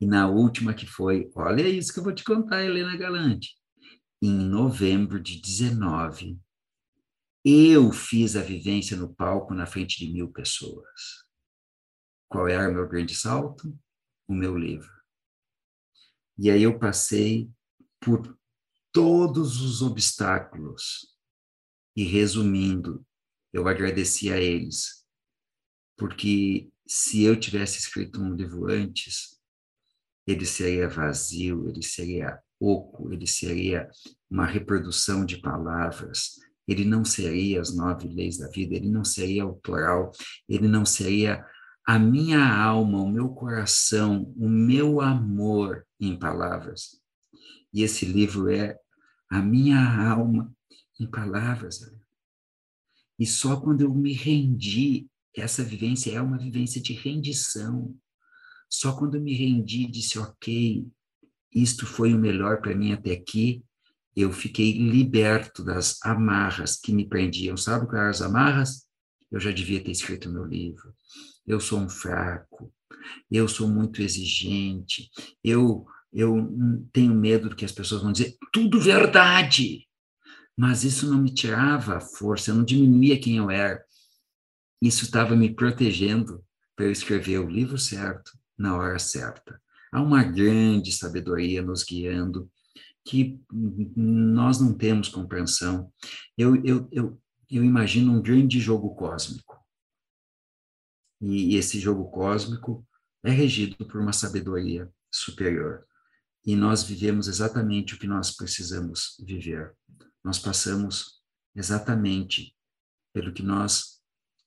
E 0.00 0.06
na 0.06 0.28
última 0.28 0.74
que 0.74 0.86
foi, 0.86 1.30
olha 1.34 1.66
isso 1.68 1.92
que 1.92 1.98
eu 1.98 2.04
vou 2.04 2.14
te 2.14 2.22
contar, 2.22 2.62
Helena 2.62 2.96
Galante. 2.96 3.56
Em 4.22 4.32
novembro 4.32 5.20
de 5.20 5.40
19, 5.40 6.38
eu 7.44 7.92
fiz 7.92 8.36
a 8.36 8.42
vivência 8.42 8.96
no 8.96 9.14
palco 9.14 9.54
na 9.54 9.66
frente 9.66 9.98
de 9.98 10.12
mil 10.12 10.30
pessoas. 10.30 11.24
Qual 12.28 12.48
era 12.48 12.68
o 12.68 12.74
meu 12.74 12.88
grande 12.88 13.14
salto? 13.14 13.78
O 14.28 14.34
meu 14.34 14.58
livro. 14.58 14.90
E 16.38 16.50
aí 16.50 16.62
eu 16.62 16.78
passei 16.78 17.50
por 18.00 18.36
todos 18.92 19.60
os 19.62 19.80
obstáculos. 19.80 21.16
E 21.94 22.04
resumindo, 22.04 23.06
eu 23.52 23.66
agradeci 23.66 24.30
a 24.30 24.38
eles, 24.38 25.06
porque 25.96 26.70
se 26.86 27.24
eu 27.24 27.38
tivesse 27.38 27.78
escrito 27.78 28.20
um 28.20 28.34
livro 28.34 28.70
antes, 28.70 29.40
ele 30.26 30.44
seria 30.44 30.88
vazio, 30.88 31.68
ele 31.68 31.82
seria 31.82 32.38
oco, 32.60 33.12
ele 33.12 33.26
seria 33.26 33.88
uma 34.30 34.46
reprodução 34.46 35.24
de 35.24 35.38
palavras, 35.38 36.32
ele 36.66 36.84
não 36.84 37.04
seria 37.04 37.60
as 37.60 37.74
nove 37.74 38.08
leis 38.08 38.38
da 38.38 38.48
vida, 38.48 38.74
ele 38.74 38.88
não 38.88 39.04
seria 39.04 39.44
autoral, 39.44 40.10
ele 40.48 40.66
não 40.66 40.84
seria 40.84 41.44
a 41.86 41.98
minha 41.98 42.44
alma, 42.44 43.00
o 43.00 43.08
meu 43.08 43.28
coração, 43.28 44.32
o 44.36 44.48
meu 44.48 45.00
amor 45.00 45.86
em 46.00 46.18
palavras. 46.18 47.00
E 47.72 47.82
esse 47.82 48.04
livro 48.04 48.48
é 48.50 48.76
a 49.30 49.40
minha 49.40 49.78
alma 50.10 50.52
em 50.98 51.08
palavras. 51.08 51.80
E 53.18 53.24
só 53.24 53.60
quando 53.60 53.82
eu 53.82 53.94
me 53.94 54.12
rendi 54.12 55.08
essa 55.40 55.62
vivência 55.62 56.12
é 56.12 56.20
uma 56.20 56.38
vivência 56.38 56.80
de 56.80 56.92
rendição. 56.92 57.94
Só 58.68 58.96
quando 58.96 59.20
me 59.20 59.34
rendi 59.34 59.86
disse, 59.86 60.18
ok, 60.18 60.86
isto 61.54 61.86
foi 61.86 62.12
o 62.14 62.18
melhor 62.18 62.60
para 62.60 62.74
mim 62.74 62.92
até 62.92 63.12
aqui, 63.12 63.64
eu 64.14 64.32
fiquei 64.32 64.72
liberto 64.72 65.62
das 65.62 65.98
amarras 66.02 66.76
que 66.76 66.92
me 66.92 67.06
prendiam. 67.06 67.56
Sabe 67.56 67.86
quais 67.86 68.20
as 68.20 68.22
amarras? 68.22 68.86
Eu 69.30 69.38
já 69.38 69.50
devia 69.50 69.82
ter 69.82 69.90
escrito 69.90 70.32
meu 70.32 70.44
livro. 70.44 70.94
Eu 71.46 71.60
sou 71.60 71.78
um 71.78 71.88
fraco, 71.88 72.72
eu 73.30 73.46
sou 73.46 73.68
muito 73.68 74.02
exigente, 74.02 75.10
eu, 75.44 75.86
eu 76.12 76.34
tenho 76.92 77.14
medo 77.14 77.50
do 77.50 77.56
que 77.56 77.64
as 77.64 77.72
pessoas 77.72 78.02
vão 78.02 78.10
dizer. 78.10 78.34
Tudo 78.52 78.80
verdade! 78.80 79.86
Mas 80.56 80.84
isso 80.84 81.08
não 81.08 81.18
me 81.18 81.32
tirava 81.32 81.98
a 81.98 82.00
força, 82.00 82.54
não 82.54 82.64
diminuía 82.64 83.20
quem 83.20 83.36
eu 83.36 83.50
era. 83.50 83.84
Isso 84.80 85.04
estava 85.04 85.34
me 85.34 85.54
protegendo 85.54 86.44
para 86.74 86.86
eu 86.86 86.92
escrever 86.92 87.38
o 87.38 87.48
livro 87.48 87.78
certo, 87.78 88.32
na 88.58 88.76
hora 88.76 88.98
certa. 88.98 89.60
Há 89.92 90.02
uma 90.02 90.22
grande 90.22 90.92
sabedoria 90.92 91.62
nos 91.62 91.82
guiando, 91.82 92.50
que 93.04 93.40
nós 93.96 94.60
não 94.60 94.74
temos 94.74 95.08
compreensão. 95.08 95.92
Eu, 96.36 96.56
eu, 96.64 96.88
eu, 96.90 97.22
eu 97.50 97.64
imagino 97.64 98.12
um 98.12 98.20
grande 98.20 98.58
jogo 98.60 98.94
cósmico. 98.94 99.56
E, 101.20 101.54
e 101.54 101.56
esse 101.56 101.78
jogo 101.78 102.10
cósmico 102.10 102.86
é 103.24 103.30
regido 103.30 103.86
por 103.86 104.00
uma 104.00 104.12
sabedoria 104.12 104.90
superior. 105.10 105.86
E 106.44 106.54
nós 106.54 106.82
vivemos 106.82 107.26
exatamente 107.28 107.94
o 107.94 107.98
que 107.98 108.06
nós 108.06 108.36
precisamos 108.36 109.16
viver. 109.24 109.74
Nós 110.22 110.38
passamos 110.38 111.22
exatamente 111.54 112.54
pelo 113.12 113.32
que 113.32 113.42
nós 113.42 113.95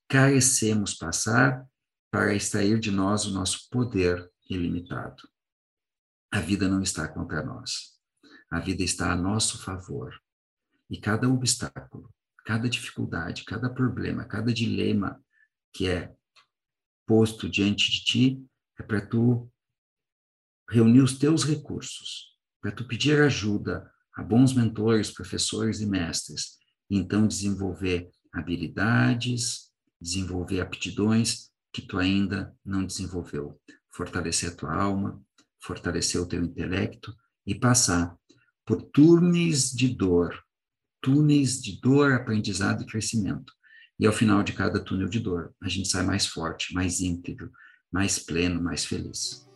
carecemos 0.09 0.95
passar 0.95 1.65
para 2.11 2.33
extrair 2.33 2.79
de 2.79 2.89
nós 2.89 3.25
o 3.25 3.31
nosso 3.31 3.69
poder 3.69 4.29
ilimitado. 4.49 5.29
A 6.31 6.41
vida 6.41 6.67
não 6.67 6.81
está 6.81 7.07
contra 7.07 7.43
nós. 7.43 7.99
A 8.49 8.59
vida 8.59 8.83
está 8.83 9.11
a 9.11 9.15
nosso 9.15 9.59
favor. 9.59 10.19
E 10.89 10.99
cada 10.99 11.29
obstáculo, 11.29 12.11
cada 12.43 12.67
dificuldade, 12.67 13.45
cada 13.45 13.69
problema, 13.69 14.25
cada 14.25 14.51
dilema 14.51 15.23
que 15.71 15.87
é 15.87 16.11
posto 17.05 17.47
diante 17.47 17.91
de 17.91 18.03
ti 18.03 18.45
é 18.79 18.83
para 18.83 19.05
tu 19.05 19.51
reunir 20.67 21.01
os 21.01 21.17
teus 21.19 21.43
recursos, 21.43 22.35
para 22.59 22.71
tu 22.71 22.87
pedir 22.87 23.21
ajuda 23.21 23.91
a 24.15 24.23
bons 24.23 24.53
mentores, 24.53 25.11
professores 25.11 25.81
e 25.81 25.85
mestres, 25.85 26.57
e 26.89 26.97
então 26.97 27.27
desenvolver 27.27 28.09
habilidades, 28.33 29.68
desenvolver 29.99 30.61
aptidões 30.61 31.49
que 31.73 31.81
tu 31.81 31.97
ainda 31.97 32.55
não 32.65 32.85
desenvolveu, 32.85 33.59
fortalecer 33.91 34.51
a 34.51 34.55
tua 34.55 34.73
alma, 34.73 35.21
fortalecer 35.61 36.19
o 36.21 36.25
teu 36.25 36.43
intelecto 36.43 37.13
e 37.45 37.53
passar 37.53 38.15
por 38.65 38.81
túneis 38.81 39.71
de 39.71 39.89
dor, 39.89 40.39
túneis 41.01 41.61
de 41.61 41.79
dor, 41.81 42.13
aprendizado 42.13 42.83
e 42.83 42.85
crescimento. 42.85 43.53
E 43.99 44.07
ao 44.07 44.13
final 44.13 44.43
de 44.43 44.53
cada 44.53 44.79
túnel 44.79 45.09
de 45.09 45.19
dor, 45.19 45.53
a 45.61 45.67
gente 45.67 45.89
sai 45.89 46.03
mais 46.03 46.25
forte, 46.25 46.73
mais 46.73 47.01
íntegro, 47.01 47.51
mais 47.91 48.17
pleno, 48.17 48.61
mais 48.61 48.85
feliz. 48.85 49.48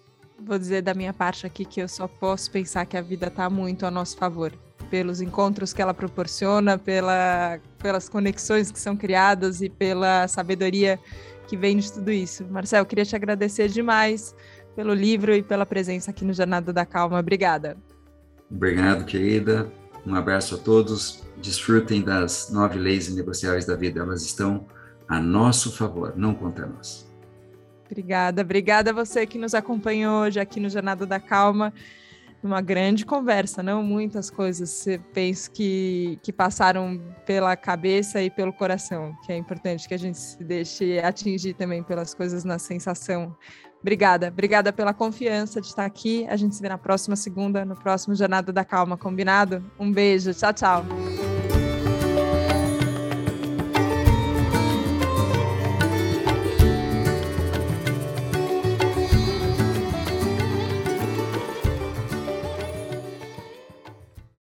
Vou 0.46 0.60
dizer 0.60 0.82
da 0.82 0.94
minha 0.94 1.14
parte 1.14 1.46
aqui 1.46 1.64
que 1.64 1.82
eu 1.82 1.88
só 1.88 2.06
posso 2.06 2.52
pensar 2.52 2.86
que 2.86 2.98
a 2.98 3.02
vida 3.02 3.28
está 3.28 3.50
muito 3.50 3.86
a 3.86 3.92
nosso 3.92 4.18
favor, 4.18 4.52
pelos 4.90 5.22
encontros 5.22 5.72
que 5.72 5.82
ela 5.82 5.94
proporciona, 5.94 6.78
pela, 6.78 7.60
pelas 7.78 8.10
conexões 8.10 8.70
que 8.70 8.80
são 8.80 8.98
criadas 8.98 9.62
e 9.62 9.70
pela 9.70 10.28
sabedoria 10.28 11.00
que 11.48 11.56
vem 11.56 11.78
de 11.78 11.92
tudo 11.92 12.12
isso. 12.12 12.46
Marcel, 12.50 12.86
queria 12.86 13.06
te 13.06 13.16
agradecer 13.16 13.70
demais 13.70 14.36
pelo 14.76 14.94
livro 14.94 15.34
e 15.34 15.42
pela 15.42 15.66
presença 15.66 16.12
aqui 16.12 16.26
no 16.26 16.34
Jornada 16.34 16.74
da 16.74 16.86
Calma. 16.86 17.20
Obrigada. 17.20 17.78
Obrigado, 18.52 19.06
querida. 19.06 19.72
Um 20.06 20.16
abraço 20.16 20.56
a 20.56 20.58
todos. 20.58 21.24
Desfrutem 21.42 22.02
das 22.02 22.50
nove 22.52 22.78
leis 22.78 23.14
negociáveis 23.14 23.66
da 23.66 23.76
vida. 23.76 24.02
Elas 24.02 24.24
estão 24.24 24.66
a 25.08 25.22
nosso 25.22 25.72
favor, 25.72 26.14
não 26.18 26.34
contra 26.34 26.66
nós. 26.66 27.13
Obrigada, 27.94 28.42
obrigada 28.42 28.90
a 28.90 28.94
você 28.94 29.24
que 29.28 29.38
nos 29.38 29.54
acompanhou 29.54 30.24
hoje 30.24 30.40
aqui 30.40 30.60
no 30.60 30.68
Jornada 30.68 31.06
da 31.06 31.20
Calma. 31.20 31.72
Uma 32.42 32.60
grande 32.60 33.06
conversa, 33.06 33.62
não 33.62 33.84
muitas 33.84 34.32
coisas, 34.32 34.86
penso 35.14 35.52
que, 35.52 36.20
que 36.24 36.34
passaram 36.34 37.00
pela 37.24 37.56
cabeça 37.56 38.20
e 38.20 38.32
pelo 38.32 38.52
coração, 38.52 39.16
que 39.24 39.32
é 39.32 39.38
importante 39.38 39.88
que 39.88 39.94
a 39.94 39.98
gente 39.98 40.18
se 40.18 40.44
deixe 40.44 41.00
atingir 41.00 41.54
também 41.54 41.84
pelas 41.84 42.16
coisas 42.16 42.44
na 42.44 42.58
sensação. 42.58 43.38
Obrigada, 43.80 44.30
obrigada 44.30 44.74
pela 44.74 44.94
confiança 44.94 45.62
de 45.62 45.68
estar 45.68 45.86
aqui. 45.86 46.26
A 46.28 46.36
gente 46.36 46.56
se 46.56 46.62
vê 46.64 46.70
na 46.70 46.80
próxima 46.80 47.16
segunda, 47.16 47.64
no 47.64 47.76
próximo 47.76 48.16
Jornada 48.16 48.52
da 48.52 48.66
Calma, 48.66 48.98
combinado? 48.98 49.64
Um 49.80 49.92
beijo, 49.92 50.34
tchau, 50.34 50.52
tchau. 50.52 50.86